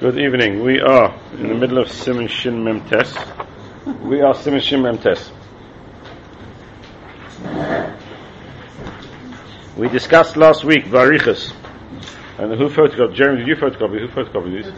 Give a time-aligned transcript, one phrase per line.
[0.00, 0.64] Good evening.
[0.64, 3.14] We are in the middle of Simon Shin Mem Tes.
[4.00, 5.30] We are Simon Shin Mem Tes.
[9.76, 11.52] We discussed last week Varichas.
[12.38, 13.14] And who photographed?
[13.14, 14.00] Jeremy, did you photocopy?
[14.00, 14.72] Who photocopied these?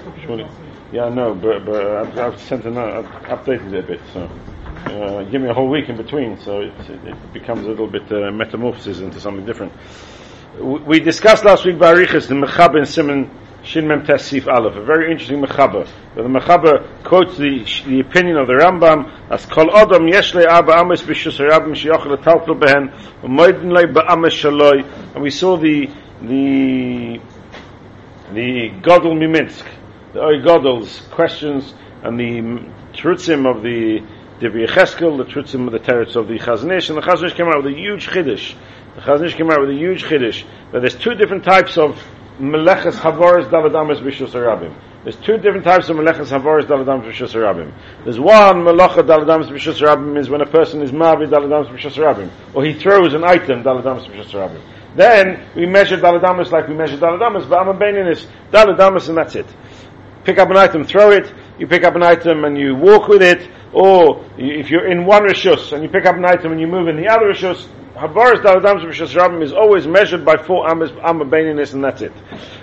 [0.93, 4.29] Yeah, no, but, but I've, I've sent a note, I've updated it a bit, so.
[4.87, 8.11] Uh, give me a whole week in between, so it, it becomes a little bit
[8.11, 9.73] uh, metamorphosis into something different.
[10.59, 13.31] We, we discussed last week Varichas, the Mechab and Simon
[13.65, 15.89] Shin Mem Sif Aleph, a very interesting mechaber.
[16.17, 20.81] The mechaber quotes the, the opinion of the Rambam as Kol Adam Yesh Le Arba
[20.81, 25.89] Ames B'Shus Rabim Sheyochel Taltel Behen U'Moedin Le Ba'ames Shaloi and we saw the
[26.21, 27.21] the
[28.33, 29.65] the Godel Miminsk,
[30.13, 31.73] the Oy Godel's questions
[32.03, 34.01] and the trutzim of the
[34.41, 37.63] Divrei Cheskel, the trutzim of the teretz of the Chaznish, and the Chaznish came out
[37.63, 38.57] with a huge chiddush.
[38.97, 42.03] The Chaznish came out with a huge chiddush that there's two different types of
[42.39, 42.95] There's
[45.17, 47.71] two different types of Meleches Daladamas Bishus Arabim.
[48.05, 52.73] There's one Daladamas Bishus Arabim is when a person is Mavi Bishus Arabim, or he
[52.73, 54.63] throws an item Bishus Arabim.
[54.97, 57.75] Then we measure Daladamas like we measure Daladamas, but I'm a
[58.11, 59.47] is Daladamas and that's it.
[60.25, 63.23] Pick up an item, throw it, you pick up an item and you walk with
[63.23, 66.67] it, or if you're in one Rishus and you pick up an item and you
[66.67, 70.91] move in the other Rishus, Havaris Daladams Rishus Rabbim is always measured by four Amas
[70.93, 72.13] Amabaninus and that's it.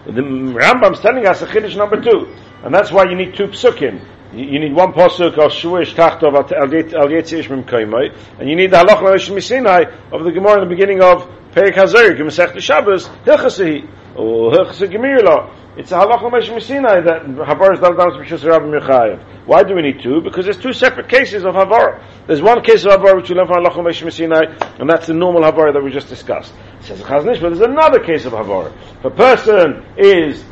[0.05, 4.03] The Rambam's telling us a Chiddush number two, and that's why you need two psukim.
[4.33, 8.77] You, need one pasuk of Shuish Tachtov Al Yetzi Ishmim Kaimai, and you need the
[8.77, 13.87] Halach Lavish Misinai of the Gemara in the beginning of Perik Hazer, Gemesech Shabbos, Hilchasihi,
[14.15, 15.51] or Hilchasih Gemirla.
[15.77, 19.47] It's a halacha mesh Sinai that Havar is Daladam B'Shus Rabbi Mechayev.
[19.47, 20.21] Why do we need two?
[20.21, 22.03] Because there's two separate cases of Havar.
[22.27, 24.45] There's one case of Havar which we learn from halacha mesh Sinai,
[24.77, 26.53] and that's the normal Havar that we just discussed.
[26.81, 28.71] It says Chaznish, but there's another case of Havar.
[28.99, 30.43] If a person is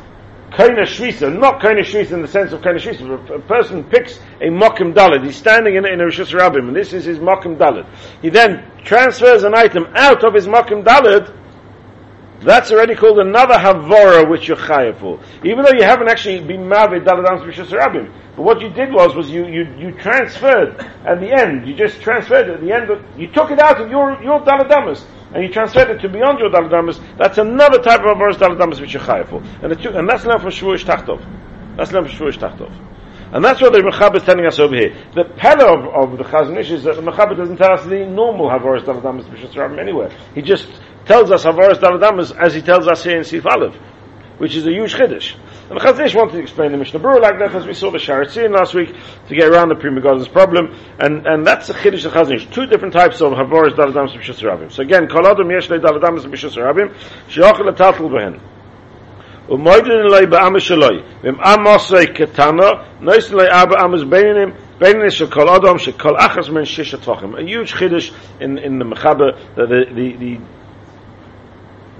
[0.50, 4.46] Kaina Shvisa, not Kaina Shvisa in the sense of Kaina Shvisa, a person picks a
[4.46, 7.86] Mokim Dalit, he's standing in, in a Rishus Rabbim, and this is his Mokim Dalit.
[8.22, 11.34] He then transfers an item out of his Mokim Dalit,
[12.40, 15.18] that's already called another havora which you're chayav for.
[15.44, 18.12] Even though you haven't actually been mavid daladams b'shus rabim.
[18.36, 22.00] But what you did was, was you, you, you transferred at the end, you just
[22.00, 25.04] transferred at the end, of, you took it out of your, your daladamas,
[25.34, 27.02] and you transferred it to beyond your daladamas.
[27.18, 29.42] That's another type of havora daladamas which you're chayav for.
[29.64, 31.18] And, two, and that's now from shvuish tachtov.
[31.76, 32.72] That's now from shvuish tachtov.
[33.30, 34.96] And that's what the Mechaber is telling us over here.
[35.14, 38.48] The pella of, of the Chazanish is that the Mechaber doesn't tell us the normal
[38.48, 40.10] Havoris Daladamas Rabim anywhere.
[40.34, 40.66] He just
[41.08, 43.74] tells us Havaras Daradamas as he tells us here in Sif Aleph,
[44.36, 45.34] which is a huge Chiddush.
[45.70, 48.54] And Chazanish wanted to explain the Mishnah Berurah like that, as we saw the Sharatzin
[48.54, 48.94] last week,
[49.28, 50.74] to get around the Prima God's problem.
[51.00, 52.52] And, and that's a Chiddush of Chazanish.
[52.52, 56.24] Two different types of Havaras Daradamas and Bishas So again, Kol Adam Yesh Lei Daradamas
[56.24, 56.94] and Bishas Rabim,
[57.28, 58.40] Shioch Le Tatel Behen.
[59.50, 62.64] ומוידן לי בעם שלוי, ואם עם עושה קטנו,
[63.00, 67.36] נויס לי אבא עמס ביניהם, Bainis Shekol Adam Men Shisha Tochim.
[67.36, 70.40] A huge chiddush in, in the Mechaber, the, the, the,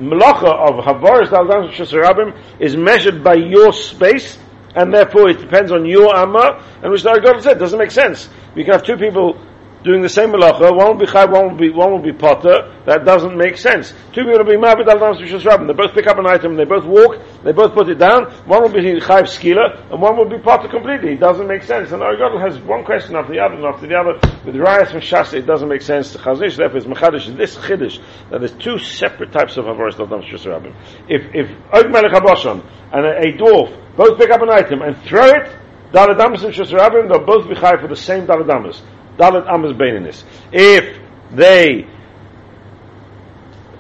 [0.01, 4.39] melacha of Havaris Daldan Shasarabim is measured by your space,
[4.75, 8.29] and therefore it depends on your Amma, and which the Argot said, doesn't make sense.
[8.55, 9.41] We can have two people
[9.85, 12.75] doing the same malacha, one will be chai, one will be one will be potter.
[12.87, 13.93] That doesn't make sense.
[14.13, 15.67] Two people will be ma'abed al.
[15.67, 18.25] They both pick up an item, they both walk, they both put it down.
[18.47, 21.13] One will be chai skila, and one will be potter completely.
[21.13, 21.93] It doesn't make sense.
[21.93, 24.15] And Aristotle has one question after the other, and after the other.
[24.45, 26.13] With Rayas from Shas, it doesn't make sense.
[26.13, 27.37] The Chaznish, therefore, is mechadish.
[27.37, 30.75] This chiddush that there's two separate types of avoris al rishus rabbin.
[31.09, 35.27] If if Og Melech and a, a dwarf both pick up an item and throw
[35.27, 35.57] it.
[35.93, 38.81] Daladamas and Shusarabim, they'll both be chai for the same Daladamas.
[39.17, 40.23] Dalit Amos Beininis.
[40.53, 40.99] If
[41.31, 41.87] they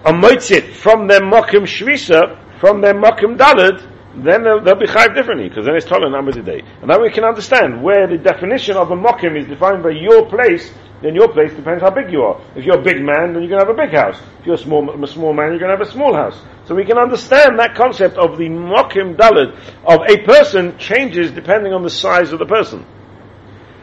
[0.05, 3.83] amoitz it from their Mokim Shvisa, from their Mokim Dalit,
[4.25, 6.63] then they'll, they'll be chayiv differently, because then it's in Amr today.
[6.81, 10.27] And then we can understand where the definition of a Mokim is defined by your
[10.27, 12.41] place, then your place depends how big you are.
[12.57, 14.21] If you're a big man, then you're going to have a big house.
[14.41, 16.41] If you're a small, a small man, you're going to have a small house.
[16.65, 21.73] So we can understand that concept of the Mokim Dalit of a person changes depending
[21.73, 22.85] on the size of the person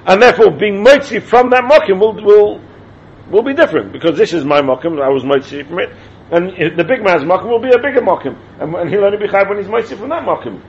[0.06, 2.62] and therefore being mitzi from that mokim will, will,
[3.30, 5.90] will be different, because this is my mokim, I was mitzi from it,
[6.32, 9.28] and the big man's mokim will be a bigger mokim, and, and he'll only be
[9.28, 10.62] chayv when he's mitzi from that mokim.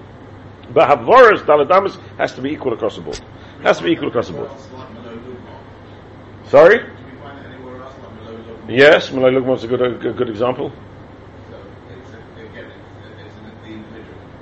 [0.73, 3.21] But Havoras, Daladamas, has to be equal across the board.
[3.63, 4.51] Has to be equal across the board.
[6.49, 6.81] Sorry?
[8.69, 10.73] Yes, Malay Lugman's a good, a good example.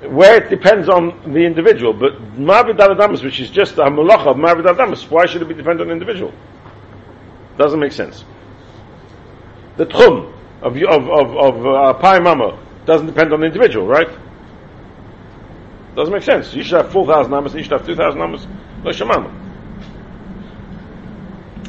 [0.09, 1.93] where it depends on the individual.
[1.93, 5.53] But Mavid Adamus, which is just a malacha of Mavid Adamus, why should it be
[5.53, 6.33] dependent on the individual?
[7.57, 8.23] Doesn't make sense.
[9.77, 14.09] The tchum of of of, of uh, Pai Mama doesn't depend on the individual, right?
[15.95, 16.53] Doesn't make sense.
[16.53, 18.45] You should have 4,000 amas, you should have 2,000 numbers.
[18.83, 19.33] No shamama.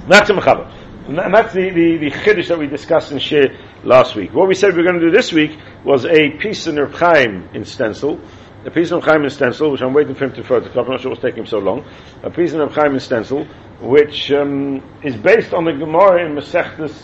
[0.09, 0.73] That's a mechaber.
[1.07, 4.35] And that's the, the, the chiddush that we discussed in Shiur last week.
[4.35, 6.93] What we said we were going to do this week was a piece in Reb
[6.95, 8.21] Chaim in stencil,
[8.65, 10.91] a piece in Reb Chaim in stencil, which I'm waiting for him to photocopy, I'm
[10.91, 11.85] not sure what's taking him so long,
[12.25, 13.45] a piece in Reb Chaim in stencil,
[13.81, 17.01] which um, is based on the Gemara in Masechtas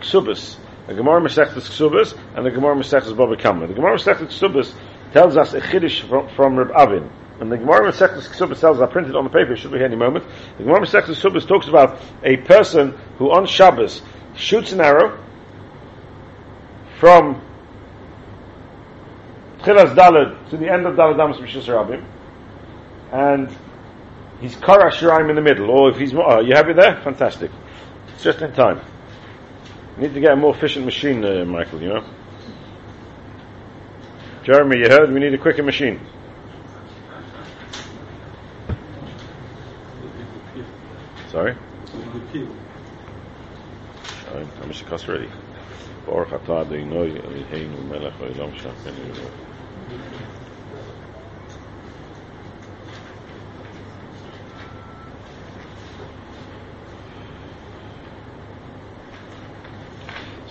[0.00, 0.58] Ksubas.
[0.86, 3.66] The Gemara Masechtas Ksubas and the Gemara Masechtas Baba Kamma.
[3.66, 4.72] The Gemara Masechtas Ksubas
[5.12, 7.10] tells us a chiddush from, from Reb Avin.
[7.40, 9.78] And the Gemara Masechtas Ksubas tells us, I printed on the paper, it should be
[9.78, 10.24] here any moment.
[10.58, 14.00] The Gemara Masechtas Ksubas talks about a person who on Shabbos
[14.36, 15.22] shoots an arrow
[17.00, 17.42] from
[19.58, 22.04] Tchilas Dalad to the end of Dalad Damas Rishus Rabim,
[23.12, 23.54] and
[24.40, 27.00] he's Kara Shiraim in the middle, or if he's, oh, you have it there?
[27.02, 27.50] Fantastic.
[28.14, 28.80] It's just in time.
[29.96, 32.04] You need to get a more efficient machine, uh, Michael, you know?
[34.44, 35.10] Jeremy, you heard?
[35.10, 36.00] We need a quicker machine.
[41.28, 41.56] Sorry?
[44.32, 45.30] It cost already?
[46.06, 46.68] Baruch atah
[48.54, 49.45] she'achenu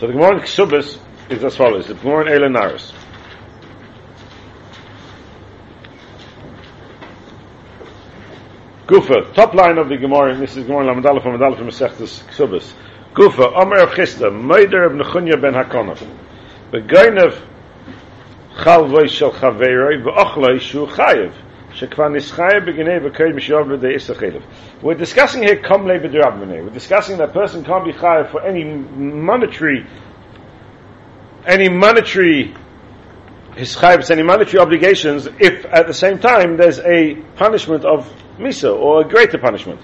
[0.06, 1.00] So the Gemara in Ksubis
[1.32, 1.88] is as follows.
[1.88, 2.94] The Gemara in Elenaris.
[8.86, 12.72] Gufa, top line of the Gemara, this is Gemara Lamadala from Madala from Masechtas Ksubis.
[13.16, 16.08] Gufa, Omer of Chista, Meider of Nechunya ben Hakonav.
[16.72, 17.42] Begoinav
[18.58, 21.34] Chalvoi shel Chaveroi, Ve'ochloi shu Chayev.
[21.82, 21.90] We're
[24.96, 26.64] discussing here Komle.
[26.64, 29.86] We're discussing that person can't be Chayev for any monetary,
[31.46, 32.56] any monetary
[33.56, 38.06] his chayv any monetary obligations if at the same time there's a punishment of
[38.38, 39.80] misa or a greater punishment.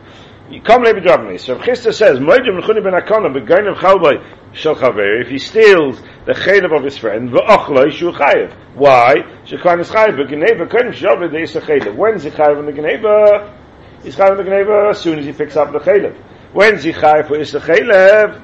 [0.59, 1.39] Come levi dravni.
[1.39, 4.21] So Chista says, Moedim l'chuni ben akona begoynim chalvay
[4.53, 8.53] shel chaver, if he steals the chaylev of his friend, v'ochloi shu chayev.
[8.75, 9.15] Why?
[9.45, 11.95] Shekwan is chayev, v'geneva kodim shaveh deis chaylev.
[11.95, 13.57] When's he chayev on the geneva?
[14.03, 16.17] He's chayev on the geneva as soon as he picks up the chaylev.
[16.51, 18.41] When's he chayev for is the chaylev?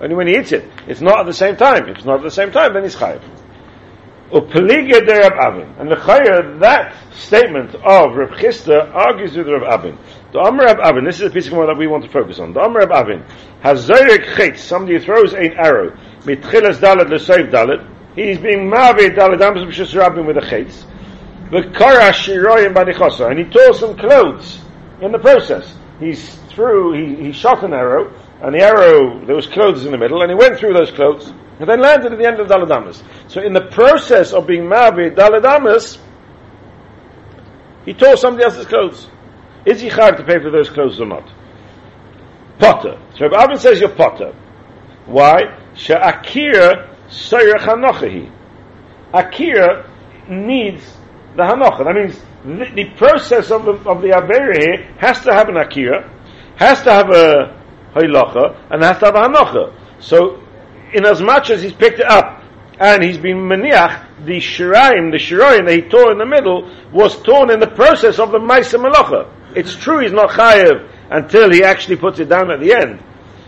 [0.00, 0.70] Only when he eats it.
[0.86, 1.88] It's not at the same time.
[1.88, 3.22] If it's not at the same time, then he's chayev.
[4.30, 5.74] Upeliga de Rab Avin.
[5.80, 9.98] And the Chayr, that statement of Rab Chisda argues with Rab Avin.
[10.32, 12.38] The Amr Rab Avin, this is a piece of more that we want to focus
[12.38, 12.52] on.
[12.52, 13.24] The Amr Rab Avin
[13.62, 15.90] has Zayrik Chet, somebody who throws an arrow,
[16.20, 17.84] mitchilas dalet l'soiv dalet,
[18.14, 20.84] he's being mavi dalet amos b'shus rabbin with a chetz,
[21.50, 24.60] v'kara shiroyim badichosa, and he tore some clothes
[25.00, 25.74] in the process.
[25.98, 29.98] He's through, he, he shot an arrow, and the arrow, there was clothes in the
[29.98, 31.26] middle, and he went through those clothes,
[31.58, 33.02] and then landed at the end of Daladamas.
[33.26, 35.98] So in the process of being Mavi Daladamas,
[37.84, 39.08] he tore somebody else's clothes.
[39.66, 41.28] Is he hard to pay for those clothes or not?
[42.58, 43.00] Potter.
[43.16, 44.34] So Rabbi Avin says you're Potter.
[45.06, 45.58] Why?
[45.74, 48.30] Sha'akira Sayrach Hanochahi.
[49.12, 49.90] Akira
[50.28, 50.96] needs
[51.36, 51.84] the Hanocha.
[51.84, 56.08] That means the, the process of the, of the here has to have an Akira,
[56.56, 57.60] has to have a
[57.94, 59.74] Haylacha, and has to have a Hanocha.
[60.00, 60.42] So
[60.92, 62.42] in as much as he's picked it up
[62.78, 67.20] and he's been maniach, the shiraim, the shiraim that he tore in the middle, was
[67.22, 69.28] torn in the process of the Maisa Malacha.
[69.54, 73.02] It's true he's not chayev until he actually puts it down at the end.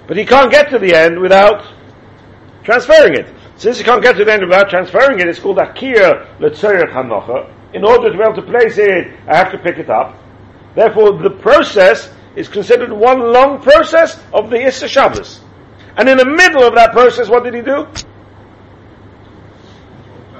[0.06, 1.64] But he can't get to the end without
[2.64, 3.26] transferring it.
[3.56, 7.52] Since he can't get to the end without transferring it, it's called Akir Letzerech Hanocha.
[7.74, 10.18] In order to be able to place it, I have to pick it up.
[10.74, 15.40] Therefore, the process is considered one long process of the Issa Shabbos.
[15.96, 17.86] And in the middle of that process, what did he do?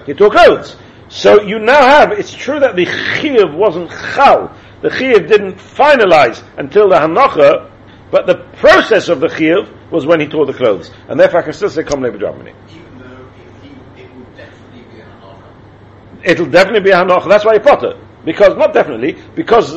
[0.07, 0.77] He took clothes.
[1.09, 4.57] So you now have, it's true that the Chiv wasn't Chal.
[4.83, 7.71] The Chiv didn't finalize until the Hanacha,
[8.11, 10.91] but the process of the Chiv was when he tore the clothes.
[11.09, 12.53] And therefore I can still say Kom Dramini.
[12.71, 16.25] Even though it, he, it would definitely be an halacha.
[16.25, 17.29] It'll definitely be a Hanacha.
[17.29, 17.99] That's why he potter.
[18.25, 19.77] Because, not definitely, because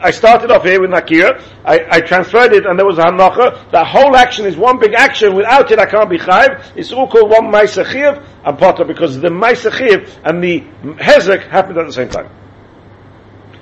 [0.00, 3.70] I started off here with Nakira, I, I transferred it and there was a Hanacha.
[3.70, 5.36] The whole action is one big action.
[5.36, 6.72] Without it I can't be Chayiv.
[6.74, 11.48] It's all called one Maisa Chiv and Potter because the Maisa Chiv and the Hezek
[11.48, 12.30] happened at the same time.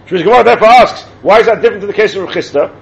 [0.06, 2.74] Shmish Gemara therefore asks, why is that different to the case of Rechista?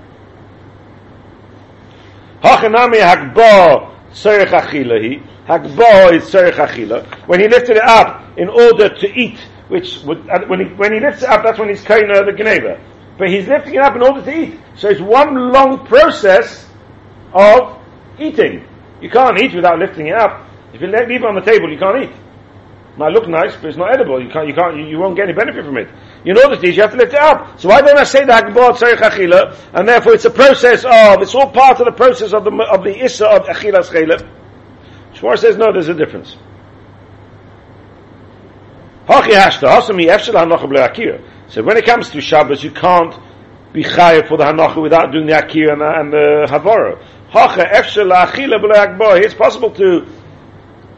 [6.15, 7.05] Is Achila.
[7.27, 9.39] When he lifted it up in order to eat,
[9.69, 12.33] which would, uh, when he, when he lifts it up, that's when he's kaina the
[12.37, 12.81] Geneva.
[13.19, 14.61] But he's lifting it up in order to eat.
[14.77, 16.69] So it's one long process
[17.33, 17.81] of
[18.19, 18.67] eating.
[19.01, 20.47] You can't eat without lifting it up.
[20.73, 22.11] If you leave it on the table, you can't eat.
[22.11, 24.23] It Might look nice, but it's not edible.
[24.23, 25.89] You can't, you can't, you won't get any benefit from it.
[26.25, 27.61] You know that you have to lift it up.
[27.61, 29.55] So why don't I say the Hagbah Achila?
[29.75, 32.83] And therefore it's a process of, it's all part of the process of the, of
[32.83, 34.27] the Issa of Achilas Chelem.
[35.15, 36.39] Shmuel says, no, there's a difference.
[39.07, 39.21] So
[41.63, 43.15] when it comes to Shabbos, you can't
[43.75, 46.99] be chayav for the hanacha without doing the akir and the, and the havara.
[49.25, 50.07] It's possible to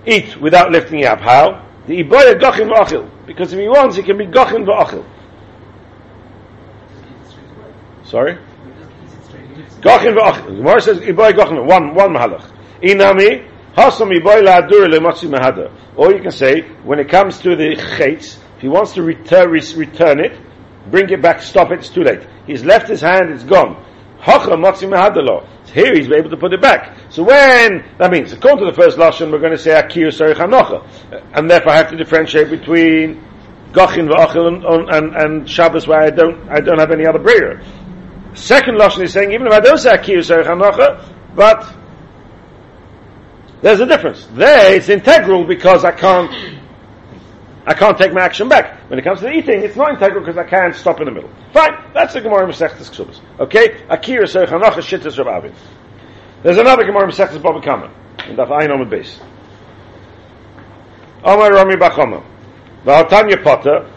[0.06, 1.20] eat without lifting it up.
[1.20, 1.66] How?
[1.86, 3.10] The iboya gochin v'achil.
[3.26, 5.04] Because if he wants, he can be gochin v'achil.
[8.04, 8.38] Sorry?
[9.80, 10.56] Gochin v'achil.
[10.56, 11.66] Gemara says iboya gochin.
[11.66, 12.50] One, one mahalach.
[12.82, 15.72] Inami, hasam iboya la'adur le'matzi mahada.
[15.96, 19.50] Or you can say, when it comes to the chates, if he wants to return,
[19.50, 20.38] return it,
[20.90, 22.20] bring it back, stop it, it's too late.
[22.46, 23.84] He's left his hand, it's gone.
[24.26, 26.96] Here he's able to put it back.
[27.10, 30.34] So when, that means, according to the first Lashon, we're going to say Akir Sarich
[30.34, 30.84] Hanocha.
[31.32, 33.22] And therefore I have to differentiate between
[33.70, 37.62] Gochin V'achil and, and, and Shabbos where I don't, I don't have any other prayer.
[38.34, 41.00] Second Lashon is saying, even if I don't say Akir Sarich Hanocha,
[41.36, 41.72] but
[43.62, 44.26] there's a difference.
[44.32, 46.32] There it's integral because I can't
[47.66, 48.88] I can't take my action back.
[48.88, 51.10] When it comes to the eating, it's not integral because I can't stop in the
[51.10, 51.30] middle.
[51.52, 53.20] Fine, that's the Gemara Masechtas Ksubas.
[53.40, 55.52] Okay, Akira Seich Hanacha Shittas Rav Avin.
[56.44, 57.92] There's another Gemara Masechtas Baba Kama
[58.28, 59.20] in Daf Ayin Omid Beis.
[61.24, 62.24] Omer Rami Bachoma.
[62.84, 63.90] V'Hatanya Potter.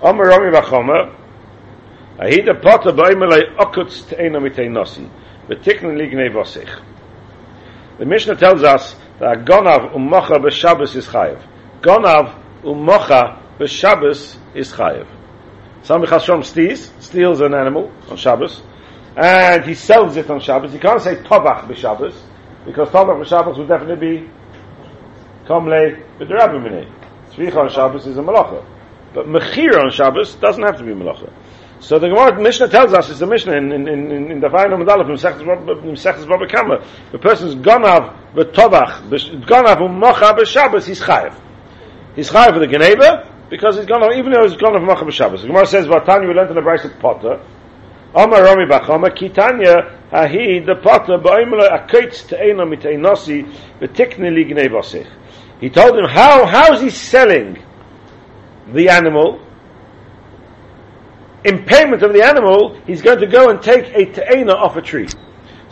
[0.00, 1.14] Omer Rami Bachoma.
[2.18, 5.06] Ahida Potter Ba'imele Okutz Te'ena Mitei Nosi.
[5.48, 6.80] V'tiknen Lignei Vosich.
[7.98, 11.42] The Mishnah tells us that Gonav Umocha B'Shabbos is Chayev.
[11.82, 15.06] Gonav umocha b'Shabbos is chayev.
[15.82, 18.62] Some Chashom steals, steals an animal on Shabbos,
[19.16, 20.72] and he sells it on Shabbos.
[20.72, 22.14] He can't say tovach b'Shabbos,
[22.64, 24.30] because tovach b'Shabbos would definitely be
[25.46, 26.90] komle b'derabimine.
[27.30, 28.64] Tzvicha on Shabbos is a malacha.
[29.12, 31.32] But mechir on Shabbos doesn't have to be malacha.
[31.80, 34.70] So the Gemara Mishnah tells us, it's a Mishnah in, in, in, in the Vayin
[34.70, 39.08] Amadalef, in Sechtes Baba Kama, the person's ganav b'tovach,
[39.44, 41.34] ganav u'mocha b'Shabbos, he's chayev.
[42.14, 45.42] He's chayav for the Geneva because he's gone even though he's gone from Machav Shabbos.
[45.42, 47.40] The Gemara says, "Vatanya we learned in the Brayse of Potter."
[48.14, 53.50] Amar Rami Bachama Kitanya Hahi the Potter Ba'imla Akaitz Te'ena Miteinasi
[53.80, 55.06] V'Tikni Li Gnevosich.
[55.60, 57.62] He told him how how is he selling
[58.72, 59.40] the animal.
[61.44, 64.82] In payment of the animal, he's going to go and take a te'ena off a
[64.82, 65.08] tree.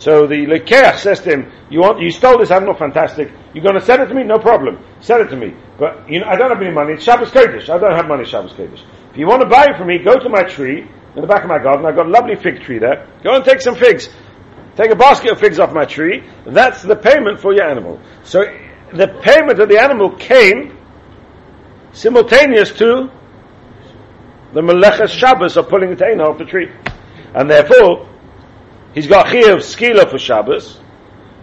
[0.01, 3.31] So the Lekeach says to him, you want, you stole this animal, fantastic.
[3.53, 4.23] You're going to sell it to me?
[4.23, 4.83] No problem.
[4.99, 5.53] Sell it to me.
[5.77, 6.93] But, you know, I don't have any money.
[6.93, 7.69] It's Shabbos Kodesh.
[7.69, 8.81] I don't have money Shabbos Kodesh.
[9.11, 11.43] If you want to buy it from me, go to my tree, in the back
[11.43, 11.85] of my garden.
[11.85, 13.07] I've got a lovely fig tree there.
[13.23, 14.09] Go and take some figs.
[14.75, 16.27] Take a basket of figs off my tree.
[16.47, 18.01] That's the payment for your animal.
[18.23, 18.41] So,
[18.93, 20.79] the payment of the animal came
[21.93, 23.11] simultaneous to
[24.53, 26.71] the Meleches Shabbos of pulling the taina off the tree.
[27.35, 28.09] And therefore,
[28.93, 30.79] He's got Chiyav Skila for Shabbos,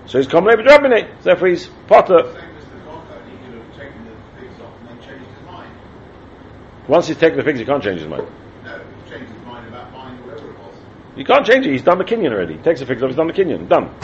[0.06, 1.22] so he's coming over Rabbinate.
[1.22, 2.44] Therefore he's Potter.
[6.88, 8.26] Once he's taken the figs, he can't change his mind.
[8.64, 10.74] No, he changed his mind about buying whatever it was.
[11.16, 11.72] You can't change it.
[11.72, 12.56] He's done the Kenyan already.
[12.56, 13.68] He takes the figs off, he's done the Kenyan.
[13.68, 13.94] Done.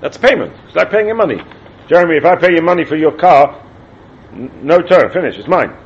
[0.00, 0.54] That's payment.
[0.66, 1.42] It's like paying your money.
[1.88, 3.64] Jeremy, if I pay you money for your car,
[4.32, 5.76] n- no turn, finish, it's mine.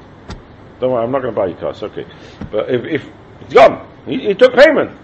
[0.80, 2.04] Don't worry, I'm not going to buy your car, it's okay.
[2.50, 3.08] But if, if
[3.40, 4.98] it's gone, he, he took payment.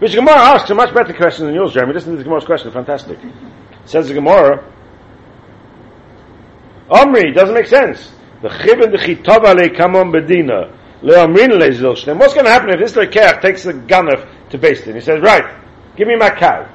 [0.00, 1.92] Which Gemara asks a much better question than yours, Jeremy.
[1.92, 3.18] Listen to the Gemara's question, fantastic.
[3.84, 4.64] Says the Gemara,
[6.90, 8.12] Omri, doesn't make sense.
[8.42, 12.18] The chibin the chitava le kamon bedina le omrin le zilshnem.
[12.18, 14.94] What's going to happen if this lekeach takes the ganef to Basin?
[14.94, 15.44] He says, right,
[15.96, 16.66] give me my cow.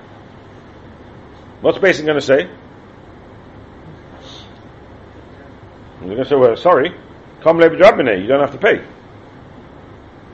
[1.62, 2.48] What's Basin going to say?
[6.00, 6.96] They're going to say, well, sorry,
[7.42, 8.86] come le you don't have to pay.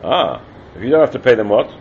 [0.03, 0.43] Ah,
[0.75, 1.71] if you don't have to pay, then what?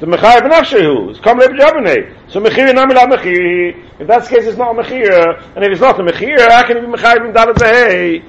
[0.00, 1.10] The mechayev nafshehu.
[1.10, 4.00] It's come lebed So mechir nami la mechir.
[4.00, 5.56] If that's the case, it's not a mechir.
[5.56, 8.24] And if it's not a mechir, how can it be mechayev in dalet behei?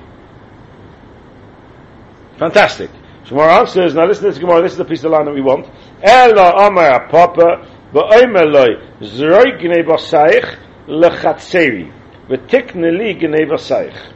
[2.38, 2.90] Fantastic.
[3.26, 5.42] Shemar answers, now listen to this Gemara, this is the piece of land that we
[5.42, 5.68] want.
[6.02, 8.70] Ela amar papa, ba'omer loy,
[9.02, 10.58] zroi gnei basayich,
[10.88, 11.92] lechatzeri,
[12.28, 14.14] v'tikne li gnei basayich.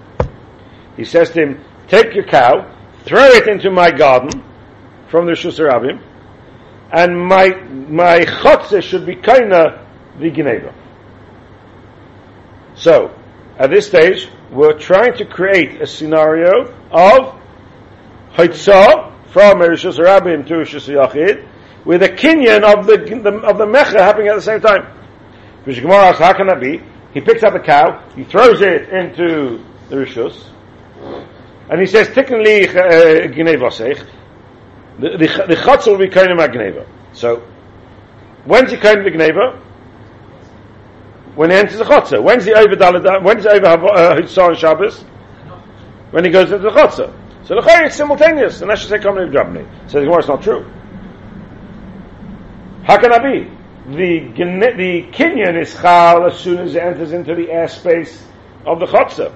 [0.98, 4.44] He says to him, take your cow, throw it into my garden,
[5.10, 6.02] from the Shusarabim,
[6.94, 7.50] and my
[7.90, 9.84] my chotze should be kaina
[10.20, 10.74] the gineva.
[12.76, 13.16] So,
[13.58, 17.42] at this stage, we're trying to create a scenario of
[18.34, 21.48] Haitzah from Erishus Rabbim to Erishus Yachid
[21.86, 22.94] with a kinyan of the,
[23.44, 24.88] of the mecha happening at the same time.
[25.66, 26.82] Gemara asks, how can that be?
[27.14, 30.50] He picks up a cow, he throws it into the Rishus,
[31.70, 33.72] and he says, technically, uh, gneva
[35.00, 36.88] the, the, the will be kind of gneva.
[37.14, 37.38] So,
[38.46, 39.60] when's he kind of the gneva?
[41.36, 42.22] When he enters the chotzer.
[42.22, 45.02] When's he over Dalad, when's he over uh, on Shabbos?
[46.12, 47.12] When he goes into the chotzer.
[47.46, 49.68] So the is simultaneous, and I should say Drabni.
[49.90, 50.64] So the Gemara, it's not true.
[52.84, 53.50] How can that be?
[53.96, 54.20] The,
[54.78, 58.22] the Kinyan is chal as soon as it enters into the airspace
[58.66, 59.34] of the chotzer.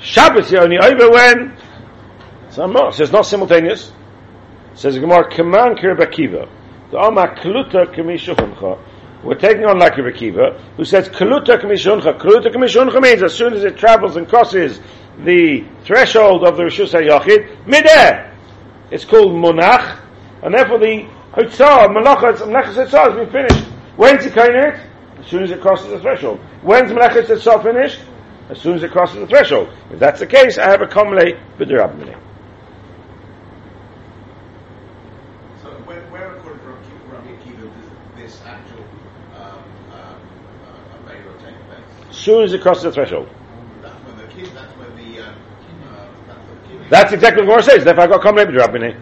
[0.00, 1.56] Shabbos, you only over when?
[2.50, 3.92] So, so it's not simultaneous.
[4.74, 6.48] Says the Gemara, Kaman Kirbakiva.
[6.90, 8.78] The Oma Kluta Kamishuncha.
[9.22, 12.18] We're taking on like Akiva, who says Kluta Kamishuncha.
[12.18, 14.80] Kluta Kamishuncha means as soon as it travels and crosses
[15.18, 18.34] the threshold of the Rishus HaYachid, midair.
[18.90, 20.00] It's called Munach,
[20.42, 23.68] and therefore the Hutzah, Malachas, Malachas Hutzah has been finished.
[23.96, 24.80] When's it kind it?
[25.18, 26.40] As soon as it crosses the threshold.
[26.62, 28.00] When's Malachas Hutzah finished?
[28.48, 29.68] As soon as it crosses the threshold.
[29.90, 32.29] If that's the case, I have a Komle B'dirabmini.
[42.20, 43.28] Soon as it crosses the threshold.
[46.90, 47.84] That's exactly what Gemara says.
[47.84, 48.72] Therefore, I got common name drop.
[48.72, 48.96] Right,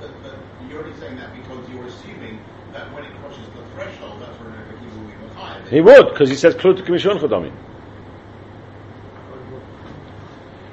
[0.00, 0.34] but, but
[0.66, 2.40] you're only saying that because you're assuming
[2.72, 5.68] that when it crosses the threshold, that's where he will be Machayev.
[5.68, 7.52] He would, because he says Klut Commission Chodami.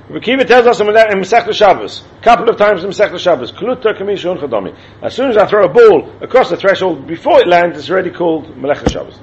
[0.10, 4.40] Rekiva tells us in Masech Shabbos, a couple of times in Masech Shabbos, Kluta Kamishon
[4.40, 4.78] Chadami.
[5.02, 8.12] As soon as I throw a ball across the threshold, before it lands, it's already
[8.12, 9.20] called Melech Shabbos.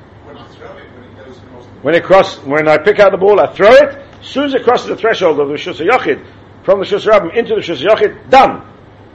[1.83, 3.99] When it cross, when I pick out the ball, I throw it.
[4.21, 6.25] As soon as it crosses the threshold of the Shus Yachid,
[6.65, 8.69] from the Shus Rabbim into the Shus Yachid, done.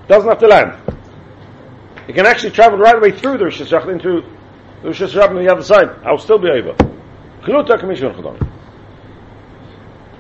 [0.07, 0.73] Doesn't have to land.
[2.07, 4.21] It can actually travel right away through the Shus Yachid into
[4.83, 5.89] the Shus Rabbim on the other side.
[6.05, 6.73] I'll still be over.
[7.41, 8.57] Kluta Kamishon Chadami.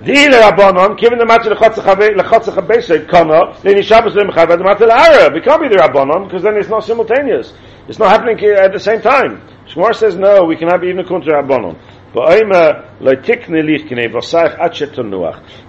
[0.05, 5.35] Dile Rabbanon, given the matter lechotze chabesed kana, then Shabbos lemchav the matter l'ara.
[5.35, 7.51] It can't be the Rabbanon because then it's not simultaneous.
[7.87, 9.41] It's not happening at the same time.
[9.67, 11.79] Shmar says no, we cannot be even a contra Rabbanon.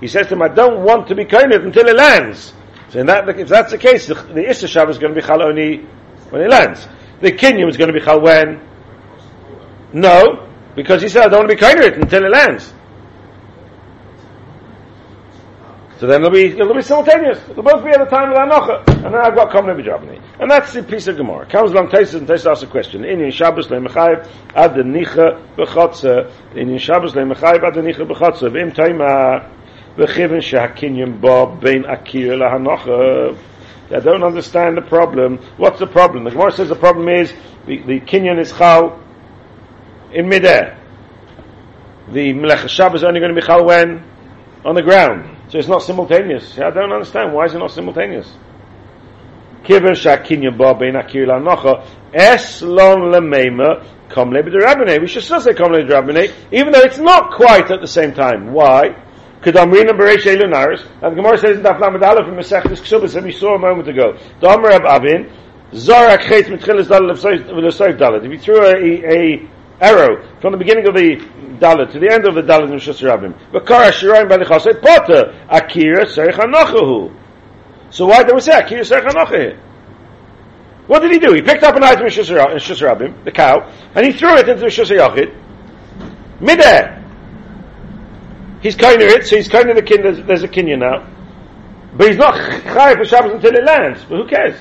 [0.00, 2.52] He says to him, I don't want to be koined until it lands.
[2.90, 5.78] So that, if that's the case, the, the Shabbos is going to be chal only
[6.30, 6.88] when it lands.
[7.20, 8.66] The Kinyum is going to be chal when?
[9.92, 12.72] No, because he said, I don't want to be koined until it lands.
[16.00, 17.38] So then it'll be it'll be simultaneous.
[17.50, 18.86] It'll both be at the time of Anocha.
[19.04, 20.22] And then I've got Kamne B'Jabni.
[20.38, 21.46] And that's the piece of Gemara.
[21.46, 23.04] Comes along Taisus and Taisus asks a question.
[23.04, 26.30] In Shabbos le'mechayiv ad nicha b'chotze.
[26.54, 28.48] In Shabbos le'mechayiv ad nicha b'chotze.
[28.48, 29.50] V'im taima
[29.96, 31.20] shehakinyim
[31.60, 33.36] bein akir.
[33.90, 35.38] I don't understand the problem.
[35.56, 36.22] What's the problem?
[36.22, 37.32] The Gemara says the problem is
[37.66, 39.02] the, the is chal
[40.12, 40.78] in midair.
[42.12, 44.04] The Melech Shabbos is only going to be chal when?
[44.64, 45.37] On the ground.
[45.50, 46.58] So it's not simultaneous.
[46.58, 47.32] I don't understand.
[47.32, 48.30] Why is it not simultaneous?
[52.14, 57.32] Es lon lemeima kom lebi We should still say kom lebi even though it's not
[57.32, 58.52] quite at the same time.
[58.52, 58.96] Why?
[59.40, 63.58] And the Gemara says in Daf Lamed Aleph in Mesechus Ksubas that we saw a
[63.58, 64.18] moment ago.
[64.40, 65.30] The Amr Ab Avin,
[65.70, 68.24] Zorak Chet Mitchilas Dalad V'Lesoif Dalad.
[68.24, 69.48] If you threw a, a
[69.80, 71.16] arrow from the beginning of the
[71.58, 73.34] Dalit to the end of the Dalit in Shus Rabbim.
[73.52, 77.14] V'kara Shirayim Balichasei Potter Akira Serich Hanochahu.
[77.90, 79.58] So why did we say Akira Serich Hanochahu?
[80.86, 81.34] What did he do?
[81.34, 84.60] He picked up an item in Shus Rabbim, the cow, and he threw it into
[84.60, 85.34] the Shus Yachid.
[86.40, 86.94] Midair.
[88.60, 90.02] He's kind of it, so he's kind of the kin.
[90.02, 91.06] There's, there's a kinyan now,
[91.96, 94.04] but he's not chayiv for Shabbos until it lands.
[94.08, 94.60] But who cares?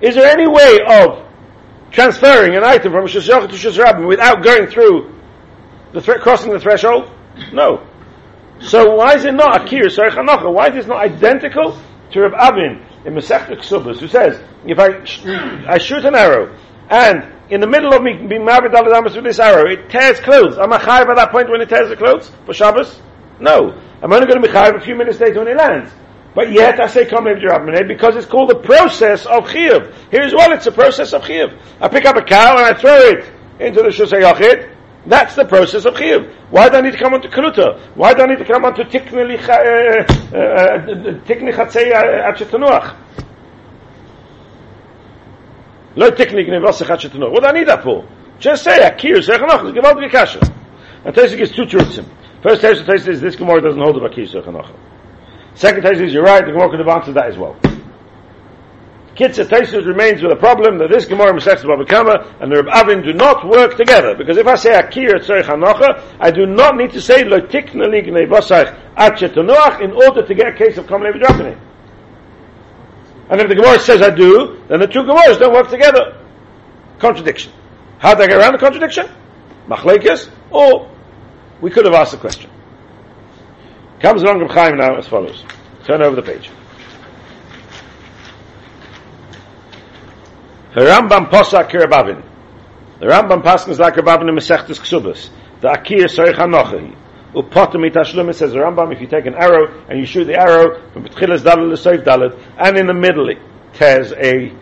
[0.00, 1.26] Is there any way of
[1.92, 5.13] transferring an item from Shishach to Shishrabbim without going through
[5.94, 7.10] the thre- crossing the threshold?
[7.52, 7.86] No.
[8.60, 10.52] So why is it not Akir Sarich Hanocha?
[10.52, 11.78] Why is this not identical
[12.12, 16.56] to Reb Avin in Masech Ksubas, who says, if I, I shoot an arrow,
[16.88, 20.58] and in the middle of me being married with this arrow, it tears clothes.
[20.58, 23.00] Am I chayiv at that point when it tears the clothes for Shabbos?
[23.40, 23.80] No.
[24.02, 25.92] I'm only going to be chayiv a few minutes later when it lands.
[26.34, 29.94] But yet I say Rabbaneh because it's called the process of Chiyuv.
[30.10, 31.56] Here as well, it's a process of Chiyuv.
[31.80, 33.24] I pick up a cow and I throw it
[33.60, 34.73] into the Shusay Yachid.
[35.06, 36.32] That's the process of Chiyuv.
[36.50, 37.78] Why do I need to come onto Kaluta?
[37.94, 40.06] Why do I need to come onto uh, uh, uh,
[41.26, 42.96] Tikni Chatzei Achetanuach?
[45.96, 47.30] Lo Tikni Gnevosach Achetanuach.
[47.30, 48.08] What do I need that for?
[48.38, 49.20] Just say Akir.
[49.74, 50.40] Give out the Kasha.
[51.04, 52.00] And Tesik is two truths.
[52.42, 54.74] First Tesik is this Gemara doesn't hold of Akir Sechanach.
[55.54, 57.56] Second Taisus, you're right, the Gemara could have answered that as well.
[59.16, 62.68] Kitzah Taisus remains with a problem that this Gemara Masechta Baba Kama and the Reb
[62.68, 64.16] Avin do not work together.
[64.16, 67.86] Because if I say Akir Tzorich Hanocha, I do not need to say Lo Tikna
[67.86, 71.24] Lignei Vosach at Shetanuach in order to get a case of Kom Levi
[73.28, 76.20] And if the Gemara says I do, then the two Gemaras don't work together.
[76.98, 77.52] Contradiction.
[77.98, 79.08] How do I get around the contradiction?
[79.68, 80.90] Machlekes, or
[81.60, 82.50] we could have asked the question.
[84.00, 85.44] Comes along Reb Chaim now as follows.
[85.84, 86.50] Turn over the page.
[90.74, 92.20] The Rambam Posak Kirabavin.
[92.98, 95.30] The Rambam Paskins like Rabavin in Mesechtes Ksubas.
[95.60, 96.96] The Akir Sarich HaNochahi.
[97.32, 100.34] Upotam Itashlum, it says the Rambam, if you take an arrow and you shoot the
[100.34, 103.38] arrow from Betchilas Dalet L'Soif Dalet, and in the middle it
[103.74, 104.52] tears a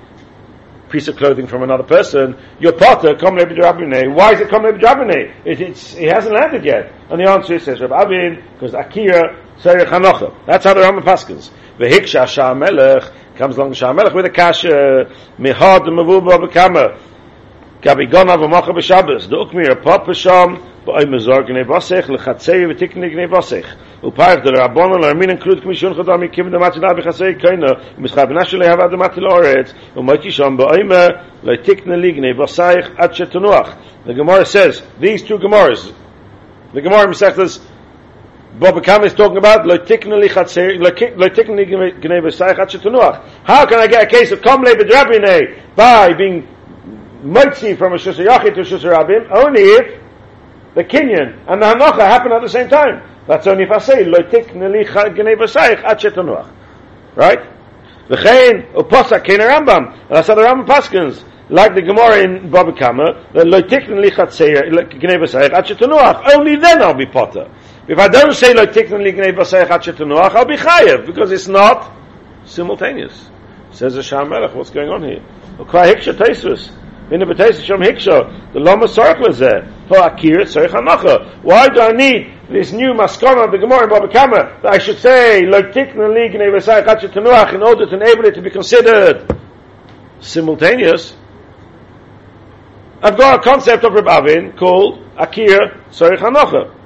[0.90, 4.14] piece of clothing from another person, your potter, come Rebbe Drabine.
[4.14, 5.34] Why is it come Rebbe Drabine?
[5.46, 6.92] It, it's, it hasn't landed yet.
[7.10, 10.34] And the answer is, says Rebbe Avin, because Akira Serich Hanocha.
[10.46, 11.50] That's how the Rambam paskins.
[11.78, 16.99] Vehiksha Shah Melech, comes along Shah Melech with a kasha, Mihad Mavu Babakama,
[17.81, 23.27] Gabi Gona V'Mocha B'Shabbos, the Ukmir, Pop B'Sham, באוי מזור גני בוסך לחצי ותקני גני
[23.27, 28.67] בוסך ופאר דר רבון לרמין אנקלוד כמישון חדל מקים דמת דה בחסי קיינה ומסחבנה שלי
[28.67, 31.07] הווה דמת לאורץ ומויתי שם באוי מה
[31.43, 35.91] לא תקני לי גני בוסך עד שתנוח the Gemara says these two Gemaras
[36.73, 37.59] the Gemara Mesechtas
[38.58, 39.66] Bob Kam is talking about.
[39.66, 39.86] How
[43.66, 46.46] can I get a case of kom le bedrabine by being
[47.24, 49.30] motzi from a shusar yachid to a shusar rabim?
[49.30, 50.00] Only if
[50.74, 53.02] the Kenyan and the Hanocha happen at the same time.
[53.26, 56.04] That's only if I say, lo tikna li gnei v'sayich at.
[57.14, 57.38] Right?
[58.10, 59.92] V'chein uposa kein Rambam.
[59.94, 61.24] And that's how the Rambam paskins.
[61.48, 66.34] Like the Gemara in Baba Kama, the lo tikna li chatzir gnei shetunuach.
[66.34, 67.48] Only then I'll be potter.
[67.88, 71.92] If I don't say at I'll be chayev because it's not
[72.44, 73.28] simultaneous.
[73.72, 75.22] Says the Sham Melech, what's going on here?
[78.52, 79.64] The Lama circle is there.
[81.42, 84.78] Why do I need this new maskana of the Gemara in Baba Kama that I
[84.78, 85.72] should say in order
[87.86, 89.38] to enable it to be considered
[90.20, 91.16] simultaneous?
[93.02, 96.81] I've got a concept of Reb Avin called akir tzarech hanacha.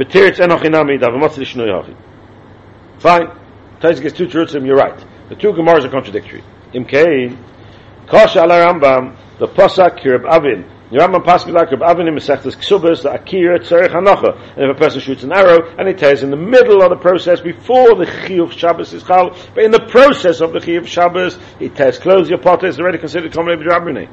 [0.00, 1.94] V'tiritz enoch inami dav matzli hachi.
[3.00, 3.28] Fine.
[3.80, 4.98] Tais gets two truths you're right.
[5.28, 6.42] The two Gemaras are contradictory.
[6.72, 7.38] Im kein,
[8.06, 10.64] kasha ala Rambam, the Pasak Kirib Avin.
[10.90, 14.56] The Rambam passes like Reb Avin in Mesechtes Ksubas, the Akira Tzerech Hanocha.
[14.56, 16.96] And if a person shoots an arrow, and it tears in the middle of the
[16.96, 21.38] process, before the Chiyuv Shabbos is Chal, but in the process of the Chiyuv Shabbos,
[21.60, 24.06] it tears clothes, your potter is already considered common Rabbi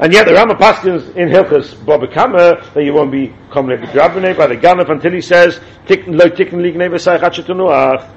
[0.00, 3.86] and yet the Rama Paskins in Hilchas Baba Kama that you won't be coming to
[3.88, 8.10] Drabane by the Ganef until he says lo tikkun ligne eh, v'sayich at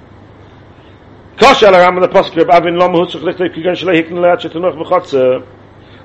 [1.37, 5.45] Kosh al Rama the Paskin Avin Lom Hutzach Lichtei Kigan Shalei Hikn Leat Shetunuach B'chotze.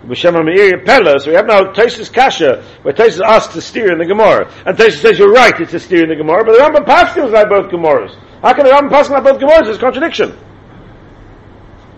[0.04, 3.98] B'Shem HaMeir Pella so we have now Taisus Kasha where Taisus asks to steer in
[3.98, 4.52] the Gemara.
[4.66, 7.30] And Taisus says you're right it's a steer in the Gemara but the Rambam Paskins
[7.30, 8.16] like both Gemaras.
[8.42, 10.36] How can the Rambam Paskin like both Gemaras it's a contradiction?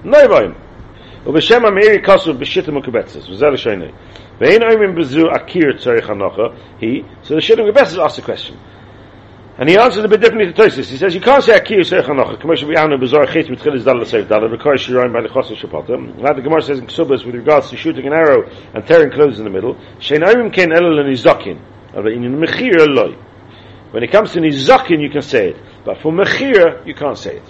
[0.05, 0.29] No,
[1.26, 3.86] ובשם המאירי כסוף בשיטה מקובצת, וזה לשני.
[4.42, 6.44] ואין אומרים בזו akir צריך הנוחה,
[6.82, 6.86] he,
[7.24, 8.56] so the שיטה מקובצת asks the question.
[9.58, 10.90] And he answered a bit differently to Tosis.
[10.90, 14.28] He says, you can't say akir צריך הנוחה, כמו שביאנו בזור חית מתחיל דל לסייף
[14.28, 15.98] דל, requires shiroin by the chosel shapata.
[16.18, 19.40] Now the Gemara says in Ksubas with regards to shooting an arrow and tearing clothes
[19.40, 21.58] in the middle, shein אומרים כן אלו לניזוקין,
[21.94, 23.16] אבל in מחיר אלוי.
[23.96, 25.58] When it comes to nizokin, you can say it.
[25.86, 27.44] But for mechir, you can't say it.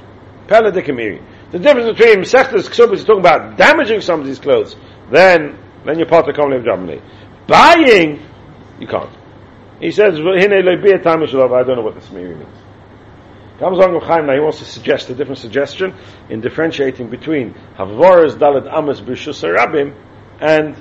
[0.47, 1.19] Pella de Kamiri.
[1.52, 4.76] The difference between Mesechtes Ksubas is talking about damaging somebody's clothes,
[5.10, 7.00] then then you're part of the Komlev Germany.
[7.46, 8.20] Buying,
[8.78, 9.10] you can't.
[9.80, 12.46] He says, I don't know what this means.
[13.58, 15.94] Comes along Chaim now, he wants to suggest a different suggestion
[16.28, 19.94] in differentiating between Havoras Dalet Amas B'Rishus Rabim
[20.40, 20.76] and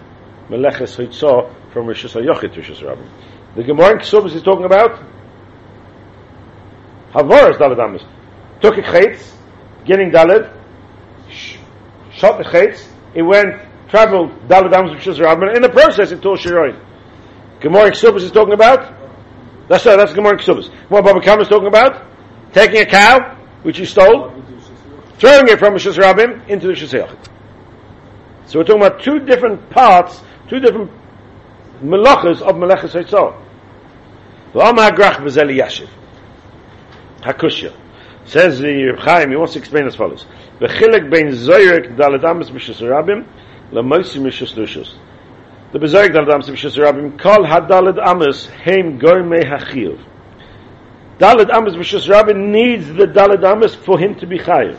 [0.49, 3.09] Meleches Hitzah from Rishus Yochid to Rishus Rabim.
[3.55, 4.91] The Gemara in Ksubas is talking about
[7.13, 8.03] Havoras Dalet Amas.
[8.61, 9.33] Took a chaytz,
[9.85, 10.58] getting Dalet,
[12.19, 12.79] shot the
[13.15, 16.79] it went, traveled Dalad Amos Rabban, in the process it tore Shiroin.
[17.61, 18.93] Gemara Ksubas is talking about,
[19.67, 20.69] that's uh, that's Gemara Ksubas.
[20.89, 22.05] What Baba Kam is talking about?
[22.53, 24.31] Taking a cow, which he stole,
[25.17, 26.91] throwing it from B'Shus Rabbim into the Shus
[28.45, 30.91] So we're talking about two different parts, two different
[31.81, 33.41] melachas of Melechas Haitzah.
[34.53, 35.89] V'am ha'grach b'zeli yashiv.
[37.21, 37.73] Hakushya.
[38.25, 40.25] Says the Chaim, he wants to explain as follows.
[40.59, 43.25] V'chilek bein zoyrek dalet amis b'shus rabim,
[43.71, 44.95] l'moisi mishus lushus.
[45.71, 49.99] The bezoyrek dalet amis b'shus rabim, kol hadalet amis heim goymei hachiv.
[51.17, 54.77] Dalet amis b'shus rabim needs the dalet amis for him to be chayiv.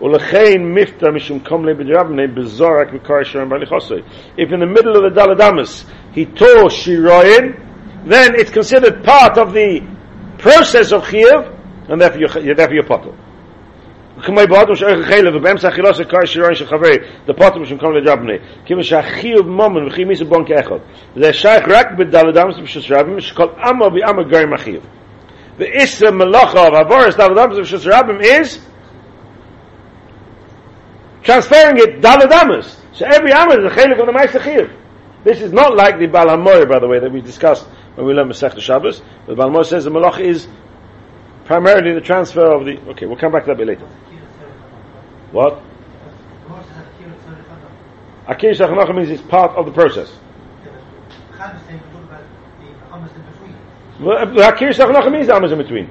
[0.00, 4.04] Ulechein mifta mishum kom le b'drabne bezorak v'kar shiram b'lichosei.
[4.36, 7.60] If in the middle of the dalet amis he tore shiroyin,
[8.04, 9.80] then it's considered part of the
[10.38, 11.53] process of chiyuv,
[11.89, 13.13] and therefore you're, therefore you're potter.
[14.21, 18.83] כמי באדם שאורך חיילה ובאמצע אכילוס הקר שירון של חברי דפוטם שם כל לג'בני כיוון
[18.83, 20.75] שהחיוב מומן וכי מיסו בון כאחד
[21.15, 24.83] זה שייך רק בדלדם שבשוס רבים שכל אמו ואמו גרים החיוב
[25.57, 28.59] ואיסר מלוכה ועבורס דלדם שבשוס רבים is
[31.23, 34.69] transferring it daladamas so every amas is a chelik of the meister chiyuv
[35.23, 38.13] this is not like the Baal HaMoyer, by the way, that we discussed when we
[38.13, 39.01] learned Masech Shabbos.
[39.27, 40.47] The Baal HaMoyer says the Malach is
[41.44, 42.78] primarily the transfer of the.
[42.90, 43.86] Okay, we'll come back to that bit later.
[45.32, 45.62] What?
[48.26, 50.10] Akir Shachanacha means it's part of the process.
[54.00, 55.86] Well, Akir Shachanacha means Amos in between.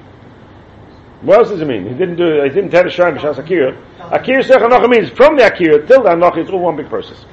[1.22, 1.84] What else does it mean?
[1.88, 2.42] He didn't do.
[2.44, 3.78] He didn't tell the Shrine B'Shas Akira.
[4.00, 6.38] Akir Shachanacha means from the Akira till the Anocha.
[6.38, 7.24] It's all one big process.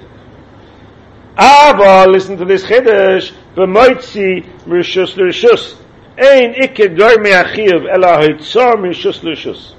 [1.38, 3.32] Ava, listen to this chiddush.
[3.54, 5.79] B'moitzi rishus l'rishus.
[6.20, 9.74] Ein ikke gor me achiv ela hitzor rishus l'rishus.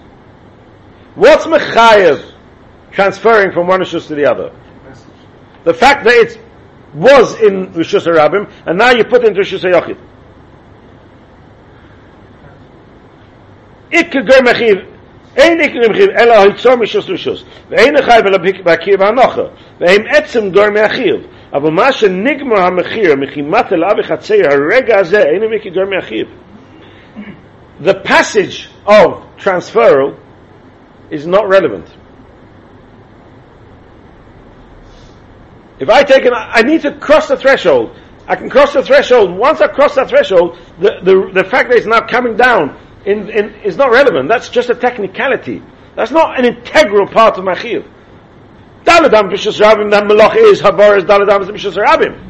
[1.15, 2.33] What's mechayev
[2.91, 4.51] transferring from one rishus to the other?
[5.63, 6.39] The fact that it
[6.95, 9.97] was in rishus harabim and now you put into rishus hayochid.
[13.91, 14.90] Ikke gor me achiv
[15.36, 19.42] אין איך נמחיב אלא היצור משוס לשוס ואין החייב אלא בהכיר והנוחה
[19.80, 21.16] והם עצם גור מאחיו
[21.52, 26.26] אבל מה שנגמר המחיר מחימת אליו וחצי הרגע הזה אין מי כגור מאחיו
[27.80, 30.16] the passage of transferal
[31.10, 31.86] is not relevant
[35.78, 37.90] if I take an I need to cross the threshold
[38.26, 41.76] I can cross the threshold once I cross that threshold the, the, the fact that
[41.76, 42.64] it's now coming down
[43.05, 44.29] in, in, is not relevant.
[44.29, 45.61] That's just a technicality.
[45.95, 47.87] That's not an integral part of Machiv.
[48.83, 52.29] Daladam Bishus Rabim, that Malach is Habar is Daladam Bishus Rabim.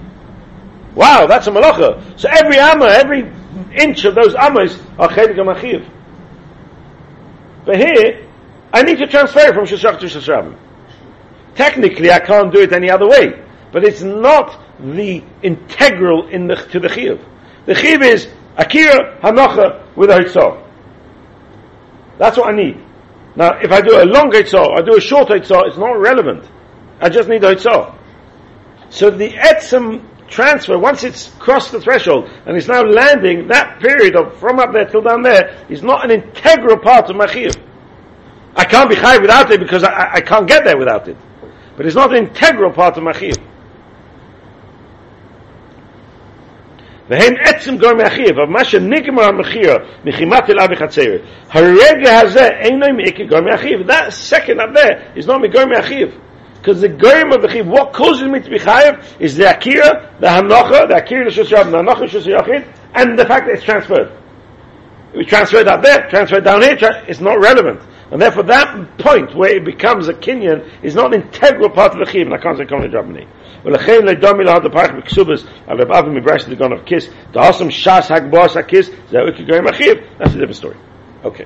[0.95, 2.19] Wow, that's a Malacha.
[2.19, 3.31] So every Amma, every
[3.75, 5.87] inch of those Ammas are Chedik Machiv.
[7.65, 8.27] But here,
[8.73, 10.57] I need to transfer from Shusach to Shusrabim.
[11.55, 13.43] Technically, I can't do it any other way.
[13.71, 17.23] But it's not the integral in the, to the Chiv.
[17.65, 20.61] The Chiv is Akira Hanocha with a.
[22.17, 22.77] That's what I need.
[23.35, 26.43] Now, if I do a long Hitzah, I do a short Hitzah, it's not relevant.
[26.99, 27.97] I just need a Hitzah.
[28.89, 34.15] So the Etzem transfer, once it's crossed the threshold and it's now landing, that period
[34.15, 37.55] of from up there till down there is not an integral part of my chiyuv.
[38.55, 41.17] I can't be chayv without it because I, I, can't get there without it.
[41.77, 43.13] But it's not an integral part of my
[47.10, 51.16] והן עצם גורמי החיוב, אבל מה שנגמר המחיר מחימת אליו וחצר,
[51.50, 53.90] הרגע הזה אינו מעיקר גורמי החיוב.
[53.90, 56.10] That second up there is not מגורמי החיוב.
[56.66, 60.16] Because the germ of the chiv, what causes me to be chayiv is the akira,
[60.18, 63.62] the hanocha, the akira l'shus yachid, the hanocha l'shus yachid, and the fact that it's
[63.62, 64.10] transferred.
[65.14, 67.80] We transferred up there, transferred down here, it's not relevant.
[68.10, 72.04] And therefore that point where it becomes a kinyan is not an integral part of
[72.04, 73.28] the chiv, and I can't say come to Germany.
[73.64, 78.56] ולכן לדומי להד הפרח בכסובס על רב אבי מברש לגון of kiss דעשם שס הגבוס
[78.56, 80.76] הכיס זהו כגויים אחיו that's a different story
[81.24, 81.44] okay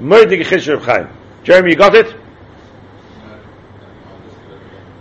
[0.00, 1.04] מורדי גחיש של רב חיים
[1.44, 2.14] Jeremy you got it?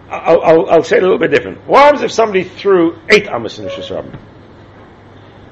[0.10, 1.66] I'll, I'll, I'll say it a little bit different.
[1.68, 4.20] What happens if somebody threw eight amas in the Shusrabim?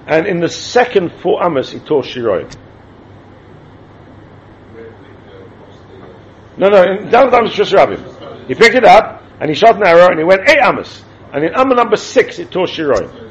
[0.05, 2.53] And in the second four amas he tore Shiroi.
[6.57, 8.47] No, no, in Dalad Amas Shusrabim.
[8.47, 11.04] He picked it up, and he shot an arrow and he went eight amas.
[11.32, 13.24] And in amma number six, it tore shiroi.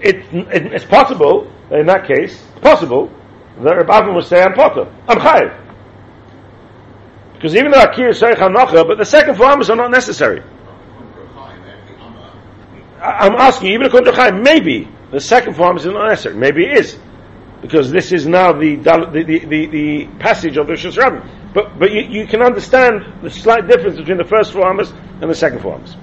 [0.00, 3.10] It, it, it's possible that in that case, possible
[3.62, 5.60] that Rabbi would say, I'm potter, I'm chayiv.
[7.34, 10.42] Because even though Akir is HaNacha, but the second four amas are not necessary.
[13.04, 16.36] I'm asking, even according to Chaim, maybe the second four is not necessary.
[16.36, 16.98] Maybe it is.
[17.64, 20.98] Because this is now the, the, the, the, the passage of the Shus
[21.54, 25.30] but, but you, you, can understand the slight difference between the first four amas and
[25.30, 25.96] the second four amas.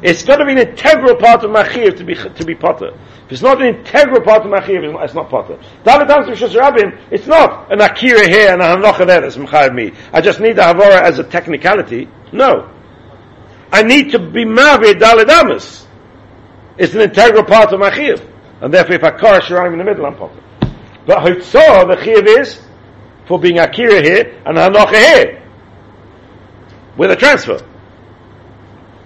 [0.00, 2.98] It's got to be an integral part of machir to be to be potter.
[3.26, 5.58] If it's not an integral part of machir, it's not, potter.
[5.84, 9.74] David answers Shus Rabin, it's not an akira here and a hanocha there that's mechayiv
[9.74, 9.92] me.
[10.14, 12.08] I just need the havora as a technicality.
[12.32, 12.70] No,
[13.70, 15.76] I need to be mavi dalid
[16.78, 18.16] It's an integral part of machir,
[18.62, 20.42] and therefore if I kar shiram in the middle, I'm potter.
[21.06, 22.60] But hitzah the chiv is
[23.26, 25.42] for being Akira here and Hanocha here
[26.96, 27.60] with a transfer.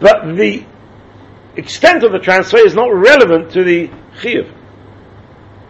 [0.00, 0.64] But the
[1.56, 3.88] extent of the transfer is not relevant to the
[4.20, 4.52] Chiyuv.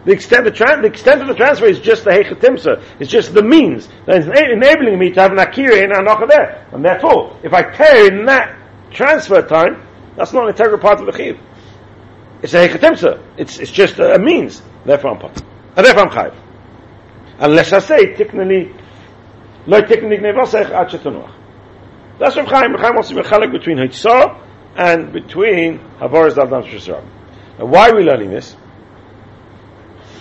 [0.05, 2.81] The extent, the, tra- the extent of the transfer is just the Hechatimsa.
[2.99, 6.29] It's just the means that is enabling me to have an Akira and an Hanocha
[6.29, 6.67] there.
[6.71, 8.57] And therefore, if I tear in that
[8.91, 9.85] transfer time,
[10.15, 11.39] that's not an integral part of the Chiyuv.
[12.41, 13.21] It's a hechatimsa.
[13.37, 14.61] It's, it's just a, a means.
[14.85, 15.43] Therefore I'm potter.
[15.77, 16.43] And therefore I'm chayiv.
[17.39, 18.75] Unless I say, tiknani,
[19.67, 21.37] lo tiknani gnevasech ad shetanuach.
[22.19, 22.71] That's Rav Chaim.
[22.71, 24.43] Rav Chaim wants to be a between Hitzah
[24.75, 27.05] and between Havaras Shusram.
[27.59, 28.53] Now why are we learning this?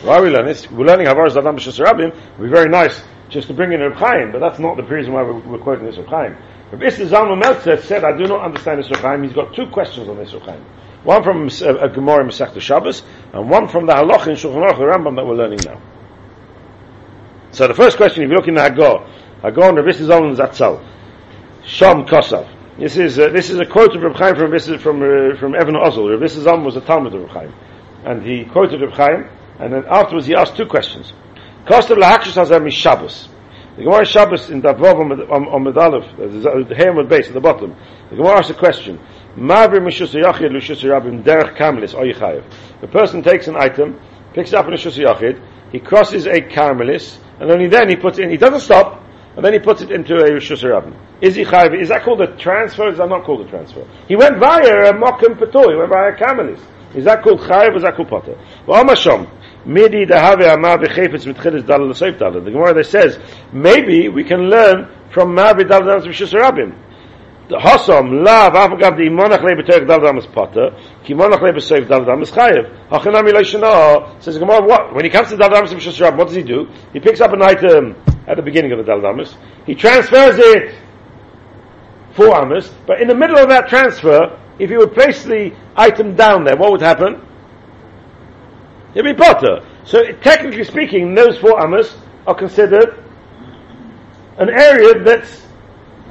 [0.02, 0.70] Why are we learning this?
[0.70, 2.08] We're learning Havaras Daldam Shusrabim.
[2.08, 4.82] It would be very nice just to bring in Rav Chaim, but that's not the
[4.82, 6.36] reason why we're, we're quoting this Rav Chaim.
[6.70, 9.22] Rav Isser Zalman Meltzer said, I do not understand this Rav.
[9.22, 10.60] He's got two questions on this Rav.
[11.06, 14.68] One from a, a Gemara in Masechta Shabbos, and one from the Halach in Shulchan
[14.68, 15.80] Aruch the Rambam that we're learning now.
[17.52, 20.84] So the first question, if you look in the Haggadah, Haggadah and Isser Zalman Zatzal,
[21.64, 22.48] Sham Kosav.
[22.76, 25.74] This is uh, this is a quote of Reb Chaim from from uh, from Even
[25.76, 26.20] HaEzel.
[26.20, 27.54] Reb Zalman was a Talmud of Reb Chaim,
[28.04, 29.28] and he quoted Reb Chaim,
[29.60, 31.12] and then afterwards he asked two questions.
[31.66, 33.28] Kosav lahakshus hazar mishabos.
[33.76, 34.98] The Gemara Shabbos in Davov
[35.30, 37.76] on Medalev, the Hamad base at the bottom.
[38.10, 38.98] The Gemara asks a question.
[39.36, 39.42] The
[42.90, 44.00] person takes an item,
[44.32, 47.96] picks it up in a shus yachid, he crosses a kamelis, and only then he
[47.96, 48.30] puts it in.
[48.30, 49.02] He doesn't stop,
[49.36, 50.96] and then he puts it into a shus rabim.
[51.20, 51.78] Is he chayev?
[51.78, 52.88] Is that called a transfer?
[52.88, 53.86] Is that not called a transfer?
[54.08, 55.70] He went via a mokim patur.
[55.70, 56.62] He went via a kamelis.
[56.94, 57.72] Is that called chayev?
[57.72, 58.38] Or is that called potter?
[58.66, 59.28] Well, Amashom.
[59.66, 62.40] Midi dahave amar b'chefetz mitchilis dalal l'seif dalal.
[62.42, 63.18] The Gemara that says
[63.52, 66.72] maybe we can learn from Mavi dalal dalal b'shus rabim.
[67.48, 70.70] The Hasam lav afagav the imonach le b'terek dalal dalal potter
[71.04, 72.88] ki imonach le b'seif dalal dalal chayev.
[72.88, 76.68] Hachanami leishana says Gemara what when he comes to dalal b'shus what does he do?
[76.92, 77.94] He picks up an item
[78.26, 79.24] at the beginning of the dalal
[79.64, 80.74] he transfers it
[82.16, 86.16] four amas, but in the middle of that transfer, if he would place the item
[86.16, 87.20] down there, what would happen?
[88.94, 89.60] It'd be potter.
[89.84, 91.94] So technically speaking, those four amas
[92.26, 93.04] are considered
[94.38, 95.45] an area that's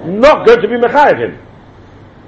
[0.03, 1.45] not going to be mechayiv him.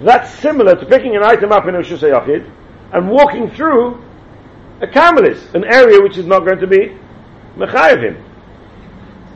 [0.02, 2.52] That's similar to picking an item up in a Yachid
[2.94, 4.04] and walking through
[4.82, 6.98] a Kamalis, an area which is not going to be
[7.58, 8.24] mechayiv him.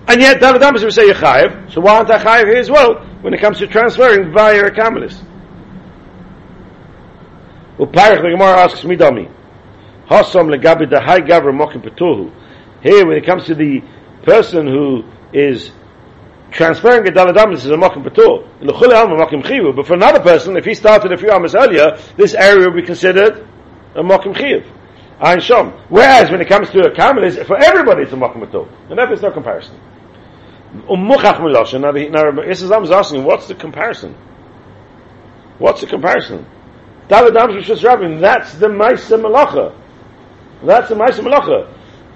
[0.07, 3.33] And yet, Daladamas would say Yechayiv, so why aren't I Chayiv here as well when
[3.33, 5.23] it comes to transferring via a Kamalis?
[7.77, 9.31] Well, Parach, the Gemara asks Midami.
[10.09, 12.31] Hasam legabi the high gavra mokim petuhu.
[12.83, 13.81] Here, when it comes to the
[14.23, 15.71] person who is
[16.51, 18.47] transferring a daladamis is a mokim petur.
[18.61, 19.75] mokim chivu.
[19.75, 22.85] But for another person, if he started a few amas earlier, this area would be
[22.85, 23.47] considered
[23.95, 24.65] a mokim chiv.
[25.19, 25.79] Ein shom.
[25.89, 28.67] Whereas when it comes to a camel, for everybody it's a mokim petur.
[28.89, 29.79] And therefore it's no comparison.
[30.89, 31.79] Umuchach milosha.
[31.79, 34.15] Now, now Islam is asking, what's the comparison?
[35.57, 36.45] What's the comparison?
[37.07, 39.75] Daladamis Rishus Rabin, that's the Maisa Malacha.
[40.63, 41.73] That's the Ma'asim Malacha.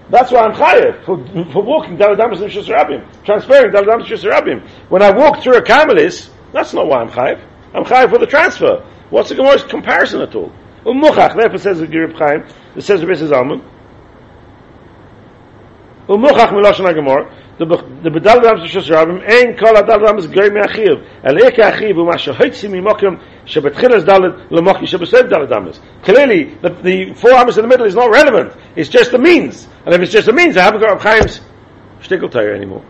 [0.10, 1.18] That's why I'm chayev for,
[1.52, 6.30] for walking Daladamas and Shus transferring Daladamas and Shus When I walk through a Kamalis,
[6.52, 7.42] that's not why I'm chayev.
[7.74, 8.86] I'm chayev for the transfer.
[9.10, 10.52] What's the Gemara's comparison at all?
[10.86, 13.32] Umuchach, therefore says the Girib Chaim, it says the Mrs.
[13.32, 13.62] Alman.
[16.08, 20.50] Umuchach Miloshana Gemara, the the bedal ram shos rabim ein kol adal ram is goy
[20.50, 25.80] meachiv el ek achiv ma shoytsi mi mokem shebetchilas dalad le mochi shebesev dalad damas
[26.04, 29.70] clearly the, the four amos in the middle is not relevant it's just a means
[29.86, 31.42] and if it's just a means I haven't got Chaim's
[32.02, 32.84] shtickle tire anymore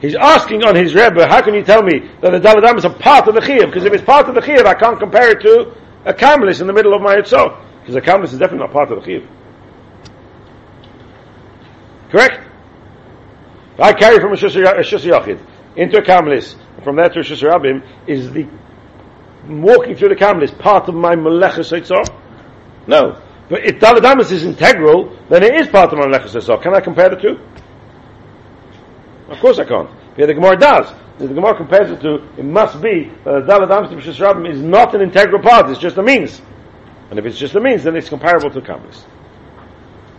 [0.00, 2.90] He's asking on his Rebbe, how can you tell me that the Daladam is a
[2.90, 3.66] part of the Chiyuv?
[3.66, 5.74] Because if it's part of the Chiyuv, I can't compare it to
[6.06, 7.62] a Kamalis in the middle of my Yitzhak.
[7.80, 9.28] Because a Kamalis is definitely not part of the Chiyuv.
[12.10, 12.46] Correct?
[13.78, 15.38] I carry from a Shus Yachid
[15.76, 18.48] into a Kamalis, from there to a Shus Rabim, is the
[19.46, 22.06] walking through the Kamalis part of my Meleches Eitzah?
[22.86, 23.20] No.
[23.50, 26.62] But if Daladamas is integral, then it is part of my Meleches Eitzah.
[26.62, 27.40] Can I compare the two?
[29.28, 29.90] Of course I can't.
[30.16, 30.94] But the Gemara does.
[31.18, 35.02] The Gemara compares it to, it must be that the Daladamas to is not an
[35.02, 36.40] integral part, it's just a means.
[37.10, 39.04] And if it's just a means, then it's comparable to Kamalis.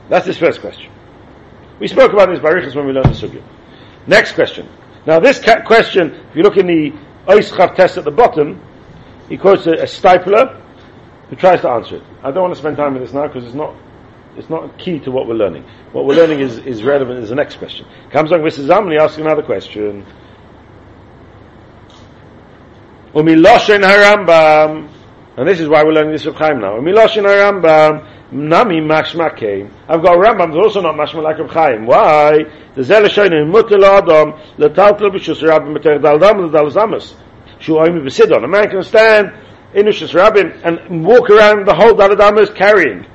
[0.09, 0.91] That's his first question.
[1.79, 3.41] We spoke about this barichas when we learned the sugya.
[4.07, 4.67] Next question.
[5.05, 6.91] Now this ca- question, if you look in the
[7.27, 8.61] Oischav test at the bottom,
[9.29, 10.61] he quotes a, a Steipler
[11.31, 12.03] who tries to answer it.
[12.21, 13.73] I don't want to spend time with this now because it's not
[14.37, 15.63] it's not key to what we're learning.
[15.93, 17.87] What we're learning is, is relevant is the next question.
[18.11, 18.67] Comes on Mrs.
[18.67, 20.05] Zamli asking another question.
[23.13, 24.89] Umiloshen harambam.
[25.37, 26.77] And this is why we're learning this of Chaim now.
[26.77, 28.07] Umiloshen harambam.
[28.33, 29.73] Nami mashma came.
[29.89, 31.85] I've got Rambam, also not mashma like Reb Chaim.
[31.85, 32.43] Why?
[32.75, 37.13] The zel shoyne mutel adam letaltel b'shus rabbim b'ter daldam l'dal zamas.
[37.59, 38.45] Shu oimi b'sidon.
[38.45, 39.33] A man can stand
[39.73, 43.05] Inushis Rabin, and walk around the whole that is carrying.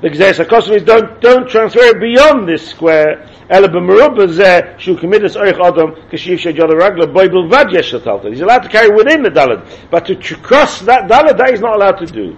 [0.00, 3.26] The Gzeis is don't, don't transfer beyond this square.
[3.48, 7.28] Zeh, shu oich kashiv ragla, boi
[7.72, 7.92] yesh.
[8.30, 9.64] He's allowed to carry within the dalad.
[9.90, 12.36] But to cross that dalad, that he's not allowed to do.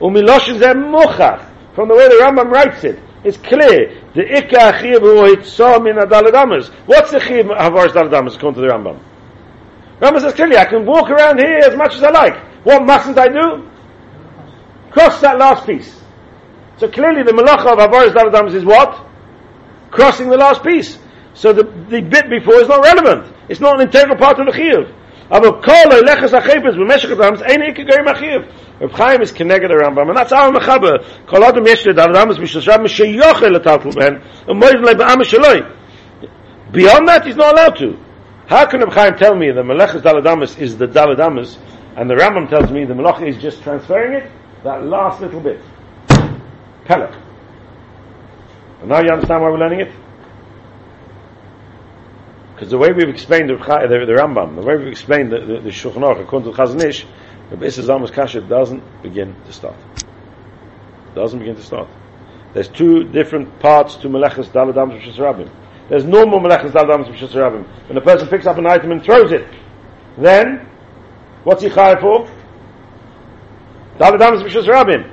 [0.00, 1.74] Zeh mochach.
[1.74, 4.02] From the way the Rambam writes it it's clear.
[4.14, 6.68] The ikka achiv hu hitzah min adalad amas.
[6.86, 9.02] What's the chiv havaris dalad amas according to the Rambam?
[10.00, 12.36] Rambam says clearly, I can walk around here as much as I like.
[12.64, 13.68] What mustn't I do?
[14.90, 16.00] Cross that last piece.
[16.78, 19.06] So clearly the malacha of havaris dalad amas is what?
[19.90, 20.98] crossing the last piece.
[21.34, 23.34] So the, the bit before is not relevant.
[23.48, 24.92] It's not an integral part of the chiyuv.
[25.30, 28.46] Aber kol lechas achepes b'meshach adams ein ikke goyim achiyuv.
[28.80, 31.04] Reb Chaim is connected the Rambam, and that's our mechaber.
[31.26, 32.98] Kol adam yesh le dav adamas b'shas rab moiz
[34.82, 35.72] le shaloi.
[36.72, 37.98] Beyond that, he's not allowed to.
[38.46, 41.10] How can Reb Chaim tell me the melechas dal adamas is the dal
[41.96, 44.30] and the Rambam tells me the melech is just transferring it,
[44.64, 45.60] that last little bit.
[46.88, 47.10] And
[48.84, 49.92] now you understand why we're learning it?
[52.56, 55.36] Because the way we've explained the, the, the Rambam, the way we've explained the,
[55.68, 57.04] Shulchan Aruch, according to the Chazon Ish,
[57.50, 59.76] the Beis Zamas Kasha doesn't begin to start.
[61.14, 61.86] Doesn't begin to start.
[62.54, 65.50] There's two different parts to Melechus Daladam Shus Rabim.
[65.90, 67.68] There's normal Melechus Daladam Shus Rabim.
[67.88, 69.46] When a person picks up an item and throws it,
[70.16, 70.66] then,
[71.44, 72.26] what's he chayav for?
[73.98, 75.12] Daladam Shus Rabim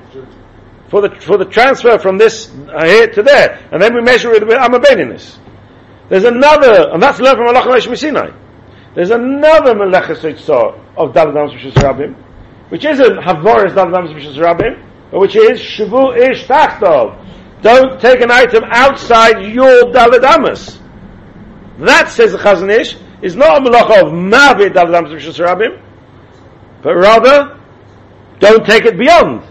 [0.88, 4.32] for the for the transfer from this uh, here to there, and then we measure
[4.32, 5.40] it with amabeninus.
[6.10, 8.32] There's another, and that's learned from Allah Sinai.
[8.96, 12.16] There's another meleches of Daladam Shus Rabim,
[12.70, 17.20] which isn't Havoris Daladam Shus Rabim, but which is Shavu Ish Tachtov.
[17.62, 20.80] Don't take an item outside your Daladamas.
[21.80, 25.82] That says the Chazon Ish is not a malacha of Mavi Daladam Shus Rabim,
[26.84, 27.60] but rather
[28.40, 29.42] don't take it beyond.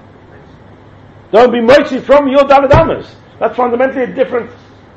[1.33, 3.09] Don't be mercy from your Daladamas.
[3.41, 4.51] That's fundamentally a different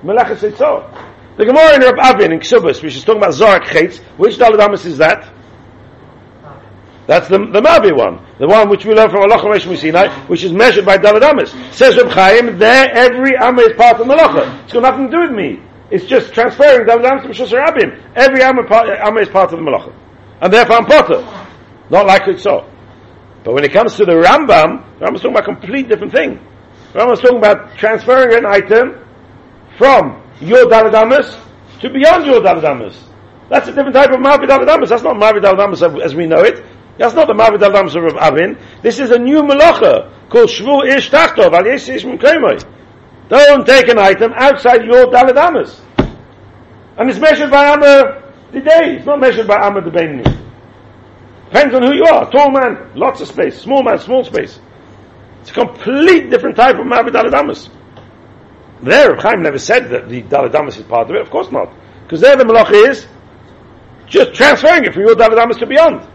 [0.03, 1.05] Melechus Eitzah.
[1.38, 4.86] The Gemara in Rab Avin in Ksubas, which is talking about Zorak Chetz, which Daladamas
[4.86, 5.32] is that?
[7.08, 8.26] That's the, the Mavi one.
[8.40, 11.74] The one which we learn from Allah Mesh Sinai, which is measured by Daladamas.
[11.74, 14.64] Says Rab Chaim, there every Amma is part of the Malacha.
[14.64, 15.62] It's got nothing to do with me.
[15.92, 18.02] It's just transferring Daladamas to Mishus Rabim.
[18.16, 18.64] Every Amma,
[19.06, 19.94] Amma is part of the Malacha.
[20.42, 21.48] And therefore I'm part Potter.
[21.90, 22.70] Not likely so.
[23.44, 26.40] But when it comes to the Rambam, the Rambam's talking about a complete different thing.
[26.94, 29.06] The Rambam's talking about transferring an item
[29.78, 31.40] from your Daladamas
[31.82, 32.96] to beyond your Daladamas.
[33.50, 34.90] That's a different type of Mavi Daladamas.
[34.90, 36.66] That's not Mavi Daladamas as we know it.
[36.98, 38.58] That's not the Mavi Daladamas of Avin.
[38.82, 42.04] This is a new Malacha called Shvu Ish Tachtov, Al Yesh Ish
[43.30, 45.82] Don't take an item outside your Daladamas.
[46.98, 48.96] And it's measured by Amma the day.
[48.96, 50.24] It's not measured by Amma the Benini.
[51.46, 52.30] Depends on who you are.
[52.32, 53.60] Tall man, lots of space.
[53.60, 54.60] Small man, small space.
[55.42, 57.70] It's a complete different type of Mavi Daladamas.
[58.82, 61.22] There, Chaim never said that the Daladamas is part of it.
[61.22, 61.74] Of course not.
[62.04, 63.08] Because there the Malach is
[64.08, 66.08] just transferring it from your Daladamas to beyond.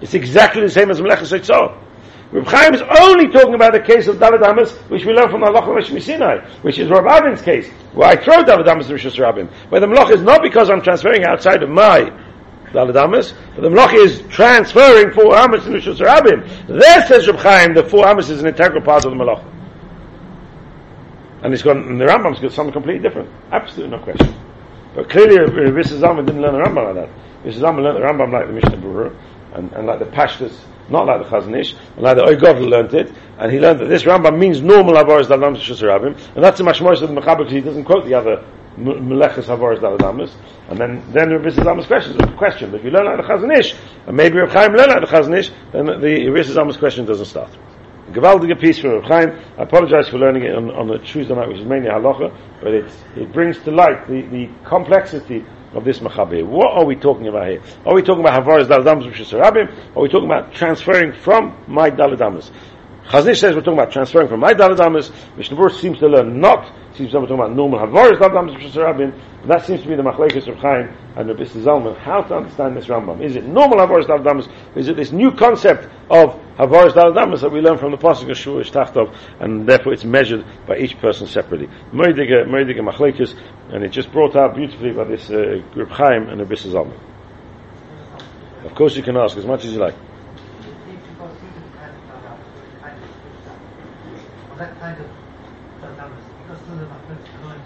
[0.00, 1.84] It's exactly the same as Melechus Eitzah.
[2.30, 5.66] Reb Chaim is only talking about the case of Daladamas, which we learn from Allah
[5.66, 9.50] Rosh Sinai, which is Rab Avin's case, where I throw Daladamas to Rishus Rabbim.
[9.70, 12.12] Where the Malach is not because I'm transferring outside of my
[12.72, 16.68] Daladamas, but the Malach is transferring four Amos to Rishus Rabbim.
[16.68, 19.57] There says Reb Chaim, the four Amos is an integral part of the Malach.
[21.42, 23.30] And it's got, and the Rambam's got something completely different.
[23.52, 24.34] Absolutely no question.
[24.94, 27.08] But clearly, uh, uh, Rabbi Zalman didn't learn the Rambam like that.
[27.44, 29.14] Rabbi Zalman learned the Rambam like the Mishnah Berurah,
[29.54, 30.58] and, and like the Pashtas,
[30.90, 33.86] not like the Chazon Ish, and like the Oigovl learned it, and he learned that
[33.86, 37.52] this Rambam means normal Avaris Daladamas Shusarabim, and that's the Mashmoris of the Mechaber because
[37.52, 38.44] he doesn't quote the other
[38.76, 40.32] Melechus Avaris Daladamas,
[40.68, 43.32] and then, then Rabbi Zalman's question is a question, but if you learn like the
[43.32, 43.76] Chazon Ish,
[44.06, 47.26] and maybe Rabbi Chaim learned like the Chazon Ish, then the Rabbi Zalman's question doesn't
[47.26, 47.50] start.
[48.12, 49.30] Gewaltige piece from Chaim.
[49.58, 52.72] I apologize for learning it on, on a Tuesday night, which is mainly halacha, but
[52.72, 55.44] it, it brings to light the, the complexity
[55.74, 56.46] of this machaber.
[56.46, 57.62] What are we talking about here?
[57.84, 62.50] Are we talking about havaras daladamas is Are we talking about transferring from my daladamas?
[63.08, 65.10] Chazon Ish says we're talking about transferring from my daladamas.
[65.36, 69.46] Mishnah seems to learn not seems to be talking about normal Havaris Dam Rabim.
[69.46, 71.96] That seems to be the Machlekes of Chaim and Rabbi Zalman.
[71.98, 73.22] How to understand this Rambam?
[73.22, 74.42] Is it normal Havaris Dam
[74.74, 78.36] Is it this new concept of Havaris Dam that we learn from the Pasuk of
[78.36, 81.68] Shuish Tachtov, and therefore it's measured by each person separately?
[81.92, 83.38] Meridige Meridige Machlekes,
[83.72, 86.98] and it just brought out beautifully by this uh, group Chaim and Rabbi Zalman.
[88.64, 89.94] Of course, you can ask as much as you like.
[94.58, 95.06] that kind of
[95.78, 97.60] because the movement is going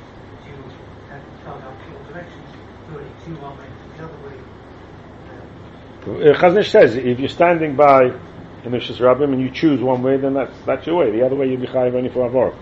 [1.09, 2.45] to start out two directions,
[2.91, 3.65] so it's two one way,
[3.97, 4.37] the other way.
[6.31, 8.13] Uh, Chazon Ish says if you're standing by
[8.65, 11.11] in Shus Rabbim and you choose one way, then that's that's your way.
[11.11, 12.57] The other way you'll be chayiv only for avor.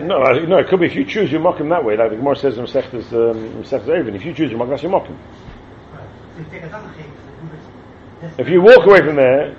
[0.00, 2.34] No, no, it could be if you choose your mokim that way, like the Gemara
[2.34, 5.16] says in Masechtas um, Erevin, if you choose your mokim, that's your mokim.
[8.38, 9.54] If you walk away from there,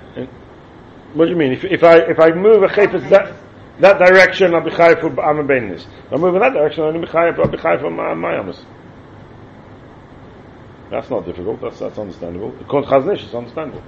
[1.13, 1.53] what do you mean?
[1.53, 3.33] If, if I if I move a chayfetz that
[3.79, 7.07] that direction, I'll be chayiv for am If I move in that direction, I'll be
[7.07, 8.65] chayiv for my my amas.
[10.89, 11.61] That's not difficult.
[11.61, 12.53] That's that's understandable.
[12.61, 13.83] According to Chazon Ish, it's understandable.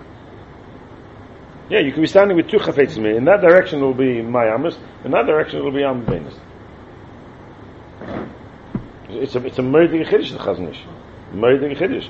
[1.69, 3.15] Yeah, you can be standing with two chafetzim.
[3.15, 4.77] In that direction, it will be my amas.
[5.03, 6.05] In that direction, it will be am
[9.09, 10.83] It's a it's a murdering chiddush the Chazon Ish.
[11.33, 12.09] Murdering chiddush.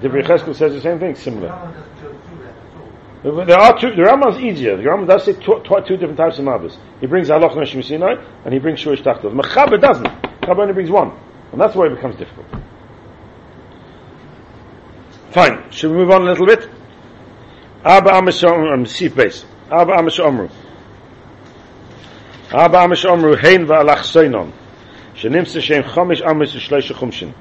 [0.00, 1.48] The Cheskel says the same thing, similar.
[1.48, 3.46] Rambam doesn't go through that at all.
[3.46, 3.90] There are two.
[3.90, 4.76] The Rambam's easier.
[4.76, 6.76] The Rambam does say tw- tw- two different types of mabbas.
[7.00, 8.14] He brings Halach Neshim Sinai
[8.44, 9.32] and he brings Shurish Tachtot.
[9.34, 10.06] Mechaber doesn't.
[10.06, 11.18] Mechaber only brings one,
[11.50, 12.46] and that's why it becomes difficult.
[15.31, 15.71] Fine.
[15.71, 16.69] Should we move on a little bit?
[17.83, 19.45] Abba Amish um, Sif base.
[19.71, 20.49] Abba Amish Omru.
[22.51, 24.51] Abba Amish Omru Hein va'alach Soinon.
[25.15, 27.31] שנמצא שהם חומש עמוס ושלושה חומשין.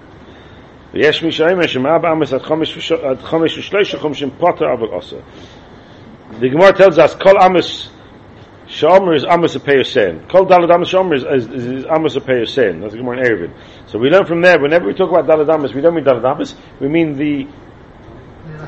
[0.94, 5.16] ויש מי שאומר שמאבא עמוס עד חומש וש- עד חומש ושלושה חומשין פוטר אבל עושה.
[6.40, 7.88] The Gemara tells us, Kol Amos
[8.68, 10.28] Shomer is Amos a Peyosen.
[10.30, 12.80] Kol Dalad Amos Shomer is, is, is, is Amos a Peyosen.
[12.80, 13.52] That's the Gemara in Erevin.
[13.86, 16.24] So we learn from there, whenever we talk about Dalad Amos, we don't mean Dalad
[16.30, 17.46] Amos, we mean the,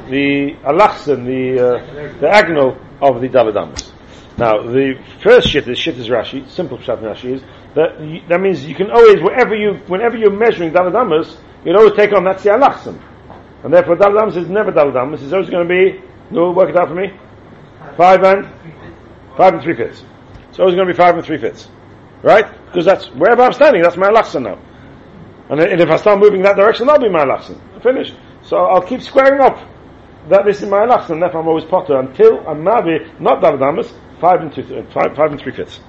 [0.10, 3.92] the Alachsen, the, uh, the agonal of the Dalad
[4.38, 7.42] Now, the first shit is shit is Rashi, simple pshat Rashi is,
[7.76, 11.28] that, that means you can always, wherever you, whenever you're measuring Dalad
[11.60, 13.02] you can always take on that's the Alachsen.
[13.64, 16.88] And therefore Dalad is never Dalad it's always going to be, no, work it out
[16.88, 17.12] for me.
[17.98, 18.48] Five and
[19.36, 20.04] five and three fifths.
[20.52, 21.70] So it's going to be five and three fifths,
[22.24, 22.46] right?
[22.66, 24.60] Because that's wherever I'm standing, that's my lachsan now.
[25.50, 27.60] And, if I start moving that direction, that'll be my lachsan.
[27.82, 28.16] Finished.
[28.44, 29.58] So I'll keep squaring up
[30.28, 31.20] that this is my lachsan.
[31.20, 35.32] Therefore, I'm always potter until I'm navi not daladamas five and two, uh, five, five
[35.32, 35.80] and three fifths.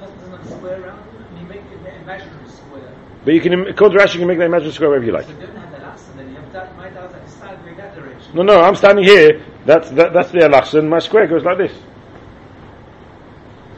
[0.00, 1.02] Doesn't it square around?
[1.30, 2.94] And you make it imaginary square.
[3.24, 5.26] But you can, according to Rashi, you can make the imaginary square wherever you like.
[5.26, 6.76] So you don't have the last, and then you that.
[6.76, 8.34] My dad's like side going that.
[8.34, 9.44] No, no, I'm standing here.
[9.66, 10.88] That's that, that's the lachsan.
[10.88, 11.72] My square goes like this.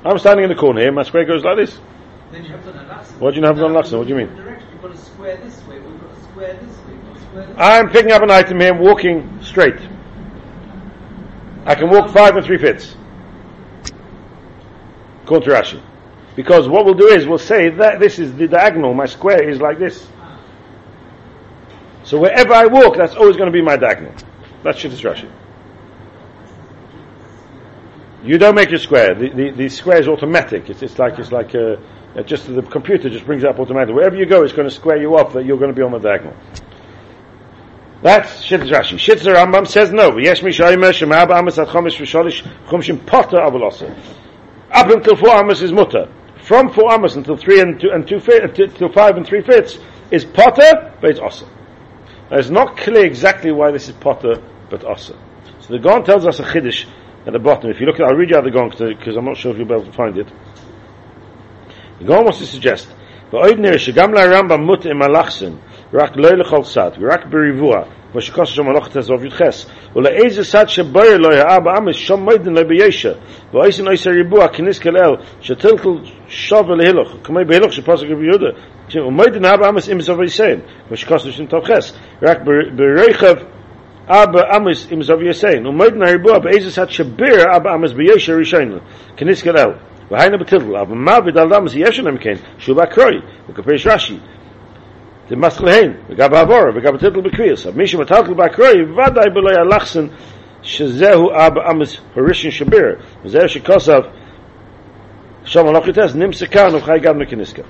[0.04, 0.92] I'm standing in the corner here.
[0.92, 1.78] My square goes like this.
[2.30, 3.12] Then you have done a last.
[3.20, 3.92] What do you have done last?
[3.92, 4.34] What do you mean?
[4.36, 4.68] Direction.
[4.72, 5.78] You've got a square this way.
[5.80, 6.75] We've got a square this
[7.56, 9.80] I'm picking up an item here, and walking straight.
[11.64, 12.96] I can walk five and three fifths.
[15.24, 15.82] According to.
[16.36, 19.60] Because what we'll do is we'll say that this is the diagonal, my square is
[19.60, 20.06] like this.
[22.04, 24.14] So wherever I walk, that's always going to be my diagonal.
[24.62, 25.30] That's shit is Rashi.
[28.22, 29.14] You don't make your square.
[29.14, 30.70] The, the, the square is automatic.
[30.70, 31.76] It's, it's like it's like uh,
[32.16, 33.94] uh, just the computer just brings it up automatically.
[33.94, 35.92] Wherever you go, it's going to square you up that you're going to be on
[35.92, 36.36] the diagonal.
[38.05, 38.97] That's Shitz Rashi.
[38.97, 40.17] Shitz Rambam says no.
[40.17, 43.95] Yesh mi shoymer shemab amas at chomish v'sholish chumshim potter avolosa.
[44.71, 46.11] Up until four amas is mutter.
[46.43, 49.77] From four amas until three and two and two fi- until five and three fifths
[50.09, 51.45] is potter, but it's osa.
[52.31, 54.41] Now it's not clear exactly why this is potter,
[54.71, 55.15] but osa.
[55.59, 56.87] So the Gon tells us a chiddush
[57.27, 57.69] at the bottom.
[57.69, 59.59] If you look at, I'll read you out the Gon because I'm not sure if
[59.59, 60.27] you'll be able to find it.
[61.99, 62.87] The Gon wants to suggest,
[63.33, 65.51] ואויד נראה שגם לרמב"ם מות עם הלחסן,
[65.93, 67.83] רק לא לכל צד, ורק בריבוע,
[68.14, 73.12] ושכוס שם הלוכת הזו ויוחס ולאיזה סד שבר אלוהי האבא אמס שום מיידן לא בישה
[73.54, 75.96] ואיזה נויס הריבוע כניס כל אל שתל כל
[76.28, 78.46] שוב אל הילוך כמי בהילוך שפוסק רבי יהודה
[79.06, 82.38] ומיידן האבא אמס אם זו ויסיין ושכוס שם תוחס רק
[82.76, 83.34] ברכב
[84.08, 88.78] אבא אמס אם זו ויסיין ומיידן הריבוע באיזה סד שבר אבא אמס בישה ראשיין
[89.16, 89.70] כניס כל אל
[90.10, 94.18] והיינה בתלול אבל מה בדלדם זה יש לנו מכן שהוא בא קרוי וכפי רשי
[95.29, 100.07] זה מסך להן, וגם בעבורה, וגם בטלטל בקריאס, אבל מי שמטלטל בקרוי, ודאי בלא יחסן,
[100.61, 102.95] שזהו אבא אמס הראשון שביר,
[103.25, 104.05] וזהו שכוסף,
[105.43, 107.61] שם הלוך יתס, נמצא כאן, וחי גם מכניסקה.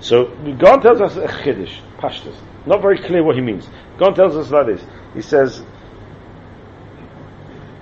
[0.00, 2.36] So, God tells us a chiddush, pashtus.
[2.66, 3.68] Not very clear what he means.
[3.98, 4.82] God tells us like this.
[5.14, 5.62] He says,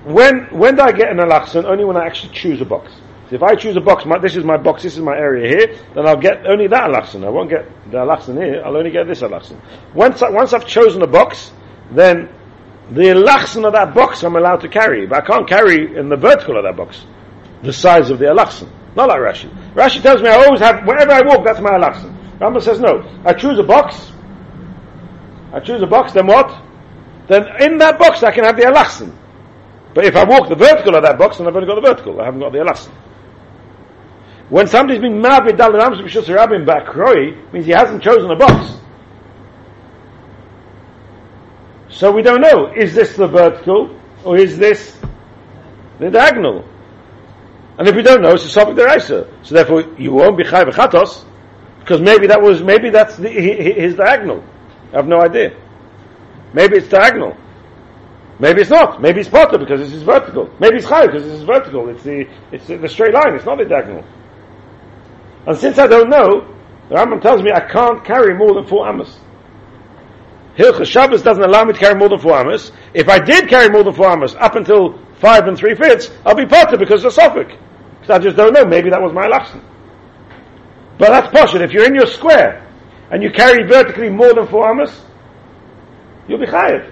[0.04, 1.64] when, when do I get an alachsan?
[1.64, 2.92] Only when I actually choose a box.
[3.29, 5.47] So if I choose a box, my, this is my box, this is my area
[5.47, 7.25] here, then I'll get only that alachsan.
[7.25, 9.59] I won't get the alachsan here, I'll only get this alachsan.
[9.93, 11.51] Once, I, once I've chosen a box,
[11.91, 12.29] then
[12.91, 16.17] the alachsan of that box I'm allowed to carry, but I can't carry in the
[16.17, 17.05] vertical of that box
[17.63, 18.69] the size of the alachsan.
[18.95, 19.49] Not like Rashi.
[19.73, 22.37] Rashi tells me I always have, wherever I walk, that's my alachsan.
[22.39, 23.09] Rambam says no.
[23.25, 24.11] I choose a box,
[25.53, 26.61] I choose a box, then what?
[27.27, 29.15] Then in that box I can have the alachsan.
[29.93, 32.19] But if I walk the vertical of that box, then I've only got the vertical.
[32.19, 32.91] I haven't got the alachsan.
[34.49, 38.77] When somebody's been mabed dalad amos b'shus rabim ba'kroi, means he hasn't chosen a box.
[41.89, 44.99] So we don't know, is this the vertical, or is this
[45.99, 46.67] the diagonal?
[47.77, 49.27] And if you don't know, it's a Sophic Deraisa.
[49.45, 51.25] So therefore, you won't be V'chatos,
[51.79, 54.43] because maybe that was, maybe that's the, his diagonal.
[54.91, 55.57] I have no idea.
[56.53, 57.35] Maybe it's diagonal.
[58.39, 59.01] Maybe it's not.
[59.01, 60.49] Maybe it's Potter because this is vertical.
[60.59, 61.89] Maybe it's Chai because this is vertical.
[61.89, 63.35] It's the, it's the straight line.
[63.35, 64.03] It's not the diagonal.
[65.45, 66.53] And since I don't know,
[66.89, 69.19] the Rambam tells me I can't carry more than four amos.
[70.57, 72.71] Hilchas Shabbos doesn't allow me to carry more than four amos.
[72.93, 76.35] If I did carry more than four amos up until five and three fifths, I'll
[76.35, 77.47] be potter because of Suffolk.
[77.99, 78.65] Because I just don't know.
[78.65, 79.61] Maybe that was my lesson.
[80.97, 81.55] But that's posh.
[81.55, 82.69] If you're in your square
[83.11, 85.03] and you carry vertically more than four amos,
[86.27, 86.91] you'll be chayav.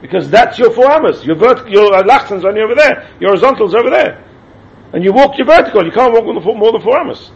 [0.00, 1.24] Because that's your four amos.
[1.24, 3.08] Your vertical, your uh, only over there.
[3.20, 4.24] Your horizontal's over there.
[4.92, 5.84] And you walk your vertical.
[5.84, 7.30] You can't walk more than four amos.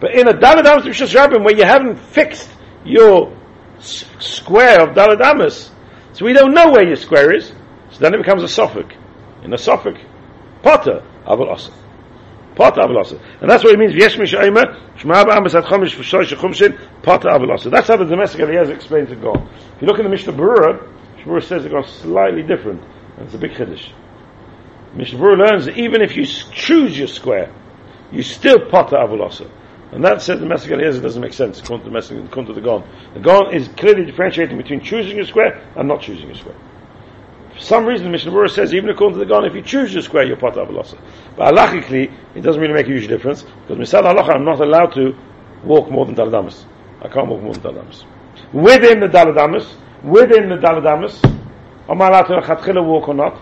[0.00, 2.50] But in a Dalad Amos Rishas Rabbim where you haven't fixed
[2.84, 3.36] your
[3.78, 5.70] square of Dalad Amos,
[6.12, 7.52] so we don't know where your square is,
[7.90, 8.94] so then it becomes a suffix.
[9.42, 10.00] In a suffix,
[10.62, 11.72] Potter, Aval Asa.
[12.56, 13.20] Potter Aval Asa.
[13.40, 14.64] And that's what it means, Yesh Mish Aimer,
[14.96, 17.70] Shema Amos At Chomish V'shoy Potter Asa.
[17.70, 19.48] That's how the Damesek Eliezer explains it God.
[19.76, 22.82] If you look in the Mishnah Berurah, Mishnah says it goes slightly different,
[23.16, 23.92] and it's a big chiddush.
[24.94, 27.54] Mishnah Berurah learns that even if you choose your square,
[28.10, 29.50] you still Potter Aval Asa.
[29.92, 32.60] And that says the Messiah Eliezer doesn't make sense, according to the Messiah, according to
[32.60, 32.84] the Gon.
[33.14, 36.56] The Gon is clearly differentiating between choosing a square and not choosing a square.
[37.54, 39.94] For some reason, the Mishnah Berurah says, even according to the Gon, if you choose
[39.94, 41.00] your square, you're part of Avalosa.
[41.36, 44.92] But halachically, it doesn't really make a huge difference, because Misal Halacha, I'm not allowed
[44.94, 45.16] to
[45.64, 46.66] walk more than Daladamas.
[47.00, 48.04] I can't walk more than Daladamas.
[48.52, 49.72] Within the Daladamas,
[50.02, 51.24] within the Daladamas,
[51.88, 53.40] am I allowed to walk or not?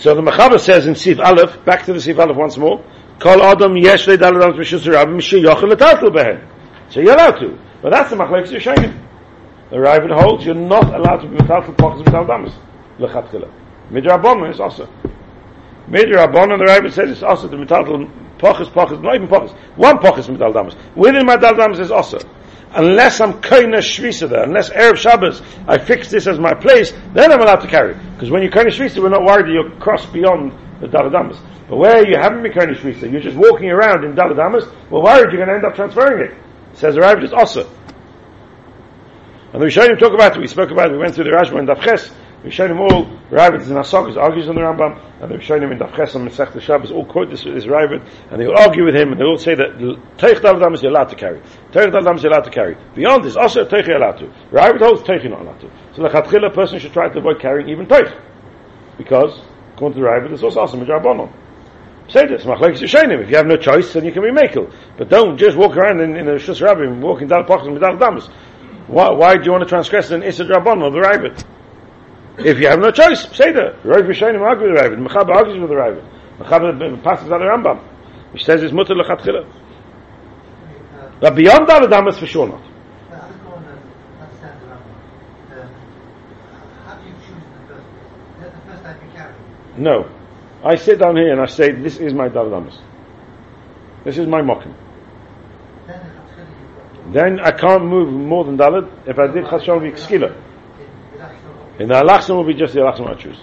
[0.00, 2.82] So the Mechaber says in Sif Aleph, back to the Sif Aleph once more,
[3.18, 6.48] Kol Adam Yesh Le Daladam Mishus Rabbi Mishi Yochel Letartel Behen.
[6.88, 7.58] So you're allowed to.
[7.82, 8.98] But that's the Machlekes Yeshayim.
[9.68, 12.54] The Ravid holds you're not allowed to be Metaltel Pochas Metaldamas.
[12.98, 13.52] Lechatchila.
[13.90, 14.88] Midrabon is also.
[15.90, 19.54] Midrabon and the Ravid says it's also the Metaltel Pochas Pochas, not even Pochas.
[19.76, 20.74] One Pochas Metaldamas.
[20.96, 22.20] Within Metaldamas is also
[22.72, 27.40] unless I'm koina shvisa unless Erev Shabbos, I fix this as my place, then I'm
[27.40, 27.94] allowed to carry.
[27.94, 31.38] Because when you're koina shvisa, we're not worried that you'll cross beyond the daladamas.
[31.68, 35.32] But where you haven't been koina shvisa, you're just walking around in daladamas, we're worried
[35.32, 36.38] you're going to end up transferring it.
[36.74, 37.68] Says the Rav, just also.
[39.52, 41.58] And the Rishonim talk about it, we spoke about it, we went through the Rashba
[41.58, 42.12] and Davches,
[42.44, 46.28] him all, Ravid and Asokis argues on the Rambam, and shown him in Dafches and
[46.28, 49.20] Mesech the Shabbos, all quote this, this Ravid, and they will argue with him, and
[49.20, 49.76] they will say that
[50.16, 51.40] Teich Davdam is allowed to carry.
[51.72, 52.76] Teich Davdam is allowed to carry.
[52.94, 54.26] Beyond this, also Teich allowed to.
[54.50, 55.70] Ravid holds Teich not allowed to.
[55.94, 58.18] So the Chatchila person should try to avoid carrying even Teich.
[58.96, 59.40] Because,
[59.74, 61.30] according to the Ravid, it's also awesome, Midrabanon.
[62.08, 63.22] Say this, Machlekes Yishayim.
[63.22, 64.74] If you have no choice, then you can be Mekel.
[64.96, 67.98] But don't just walk around in, in a Shus Rabbim, walking down Pachas and Medal
[67.98, 68.26] Damas.
[68.88, 71.44] Why, why do you want to transgress an Issa Drabbon or the Ravid?
[72.44, 73.84] If you have no choice, say that.
[73.84, 74.98] Rav Yishayim argue with the Ravid.
[74.98, 76.04] Mechab argues with the Ravid.
[76.38, 77.80] Mechab passes on the Rambam.
[78.32, 79.44] Which says it's mutter lechatchila.
[81.20, 82.62] But beyond that, the Damas for sure not.
[89.76, 90.10] No.
[90.64, 92.78] I sit down here and I say, this is my Daladamas.
[94.04, 94.74] This is my mocking.
[97.12, 98.88] Then I can't move more than Dalad.
[99.06, 99.98] If I did Chashon, it
[101.80, 103.38] in the Alachsim will be just the Alachsim I choose.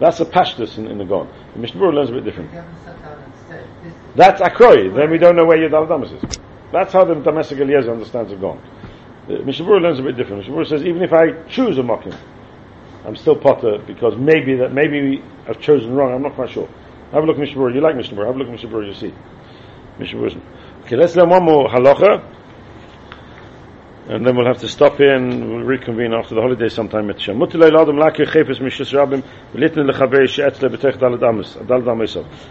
[0.00, 1.28] That's a pashtus in, in the Gon.
[1.52, 2.50] The Mishnah learns a bit different.
[4.14, 4.94] That's Akroi.
[4.94, 6.38] Then we don't know where your Daladamas is.
[6.72, 8.60] That's how the Damesek Eliezer understands the Gon.
[9.28, 10.38] Mishnah learns a bit different.
[10.38, 12.16] Mishnah Berurah says even if I choose a Mokim,
[13.04, 16.14] I'm still Potter because maybe that maybe I've chosen wrong.
[16.14, 16.68] I'm not quite sure.
[17.12, 17.74] Have a look Berurah.
[17.74, 18.26] You like Mishnah Berurah?
[18.26, 18.86] Have a look Berurah.
[18.86, 19.14] You see.
[19.98, 20.84] Mishnah Berurah.
[20.84, 22.35] Okay, let's learn one more halacha
[24.08, 27.20] and then we'll have to stop here and we'll reconvene after the holiday sometime at
[27.20, 27.38] Shem.
[27.38, 30.96] Mutilay ladam chefes rabim v'litn lechaver she'etzle b'tech.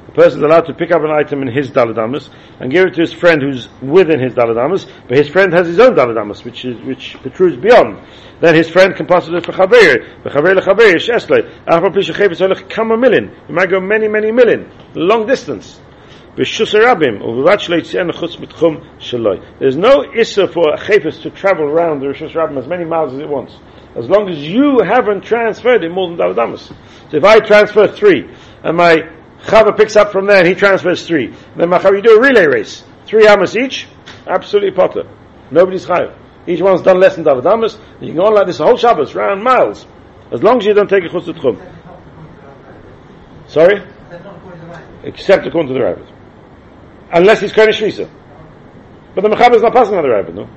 [0.06, 2.30] The person is allowed to pick up an item in his dalad amis
[2.60, 5.68] and give it to his friend who's within his dalad amis, but his friend has
[5.68, 8.06] his own dalad amis, which is, which protrudes beyond.
[8.42, 11.50] Then his friend can pass it for chaver, v'chaver lechaver she'etzle.
[11.66, 13.34] After pisha chefes olech kama million.
[13.48, 15.80] You might go many, many million, long distance.
[16.36, 16.68] There's no
[20.14, 23.30] issa for a chayfis to travel around the Rishus Rabbim as many miles as it
[23.30, 23.56] wants.
[23.96, 26.68] As long as you haven't transferred it more than Daladamas.
[27.10, 28.30] So if I transfer three,
[28.64, 28.98] and my
[29.44, 32.22] Chava picks up from there and he transfers three, then my Chava, you do a
[32.22, 32.84] relay race.
[33.06, 33.88] Three Amos each,
[34.28, 35.08] absolutely potter.
[35.52, 36.18] Nobody's Chayav.
[36.48, 39.16] Each one's done less than Daladamas, you can go on like this the whole Shabbos,
[39.16, 39.86] round miles.
[40.34, 41.32] As long as you don't take a chutz.
[43.48, 43.82] Sorry?
[45.04, 46.15] Except according to the Ravid
[47.16, 48.10] unless he's Kohen Shvisa.
[49.16, 50.50] But the Mechaber is not passing on the Rabbit, no?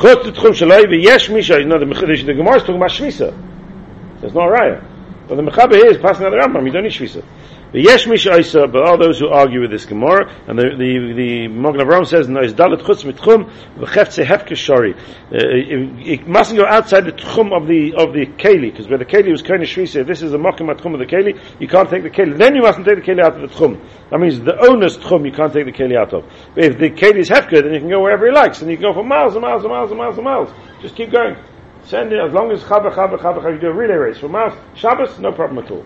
[0.00, 4.20] Chut the Tchum Shalai v'yesh Misha, you know, the, Gemara is talking about Shmisa.
[4.20, 4.84] There's no Raya.
[5.28, 7.24] But the Mechaber is passing out the Rambam, you don't need Shmisa.
[7.72, 11.48] V'yesh Misha Isa, but all those who argue with this Gemara, and the, the, the
[11.48, 14.94] Magen Avraham says, no, it's Dalit Chutz Mitchum, v'chefze Hefke Shari.
[14.94, 14.98] Uh,
[15.32, 19.30] it, mustn't go outside the Tchum of the, of the Keli, because where the Keli
[19.30, 22.10] was Koine Shvisa, this is the Mokim Tchum of the Keli, you can't take the
[22.10, 22.38] Keli.
[22.38, 23.78] Then you mustn't take the Keli out of the Tchum.
[24.10, 26.24] That means the owner's Tchum you can't take the Keli out of.
[26.54, 28.78] But if the Keli is Hefke, then you can go wherever he likes, and you
[28.78, 30.48] can go for miles and miles and miles and miles and miles.
[30.80, 31.36] Just keep going.
[31.82, 34.54] Send it, as long as Chabah, Chabah, Chabah, you do a relay race for miles.
[34.74, 35.84] Shabbos, no problem at all.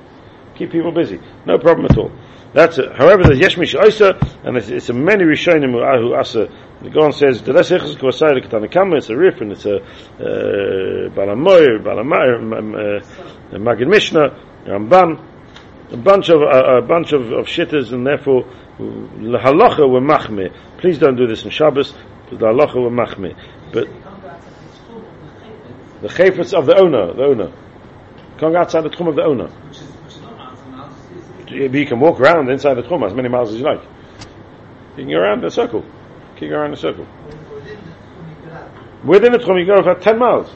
[0.62, 1.18] Keep people busy.
[1.44, 2.12] No problem at all.
[2.54, 2.92] That's it.
[2.92, 6.46] However, there's Yeshmish Oisa, and it's, it's a many Rishonim who who asa.
[6.82, 11.08] The Gon says, the less echus kvasai l'ketanakama, it's a Rif, and it's a, uh,
[11.16, 15.20] Baal HaMaor, Balamoyer, uh, Magid Mishnah, Ramban,
[15.90, 18.44] a bunch of, uh, a bunch of, of shitters, and therefore,
[18.78, 20.54] halacha were machme.
[20.78, 23.34] Please don't do this in Shabbos, because the halacha were machme.
[23.72, 23.88] But,
[26.02, 27.52] the chayfetz of the owner, the owner.
[28.42, 29.46] Can't go outside the tchum of the owner.
[29.46, 30.96] Which is, which is not miles and miles.
[31.14, 33.82] It's, it's, You can walk around inside the tchum as many miles as you like.
[34.96, 35.80] You can go around the circle.
[35.80, 37.07] You can go around the circle.
[39.05, 40.55] within the tchum you the can go about 10 miles.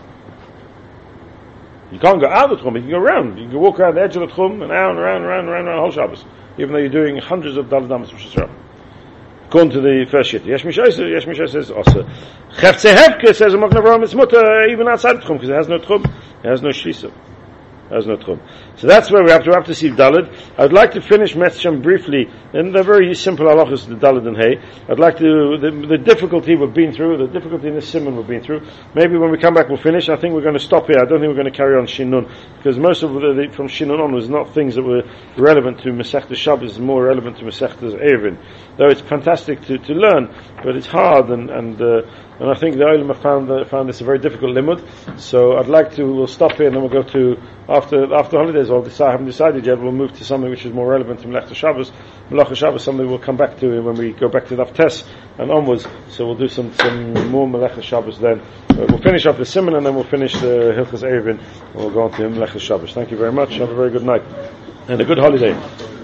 [1.92, 3.38] You can't go out of the tchum, you can go around.
[3.38, 5.66] You can walk around the edge of the tchum and around, and around, around, around,
[5.66, 6.24] around, whole Shabbos.
[6.59, 8.51] Even though you're doing hundreds of daladamas of Shasram.
[9.47, 10.44] According to the first shit.
[10.44, 12.03] Yesh Mishay says, Yesh Mishay says, also.
[12.51, 16.05] Chefze says, mutter, even outside the tchum, because it has no tchum.
[16.42, 17.12] It has no shlisa.
[17.89, 18.18] There's no.
[18.76, 20.34] So that's where we have to have to see Dalid.
[20.59, 24.61] I'd like to finish Metzshem briefly, and they're very simple halachas, the Dalid and Hay.
[24.89, 28.26] I'd like to, the, the difficulty we've been through, the difficulty in the Simon we've
[28.26, 30.09] been through, maybe when we come back we'll finish.
[30.09, 30.99] I think we're going to stop here.
[30.99, 33.68] I don't think we're going to carry on Shinun, because most of the, the from
[33.68, 35.03] Shinun on was not things that were
[35.37, 38.43] relevant to Masechta Shabbos, more relevant to Masechta Erevin.
[38.79, 42.03] Though it's fantastic to, to learn, but it's hard, and, and, uh,
[42.39, 45.18] and I think the have found, uh, found this a very difficult limud.
[45.18, 47.37] So I'd like to, we'll stop here and then we'll go to,
[47.70, 50.91] after, after holidays, decide, I haven't decided yet, we'll move to something which is more
[50.91, 51.91] relevant to Melech Shabbos.
[52.29, 55.05] Melech Shabbos, something we'll come back to when we go back to the Tes
[55.39, 55.87] and onwards.
[56.11, 58.41] So we'll do some, some more Melech Shabbos then.
[58.68, 61.43] Uh, we'll finish off the Simon and then we'll finish the Hilchas Erevin
[61.74, 62.93] we'll go on to Melech Shabbos.
[62.93, 63.55] Thank you very much.
[63.55, 64.22] Have a very good night
[64.89, 65.95] and a good holiday.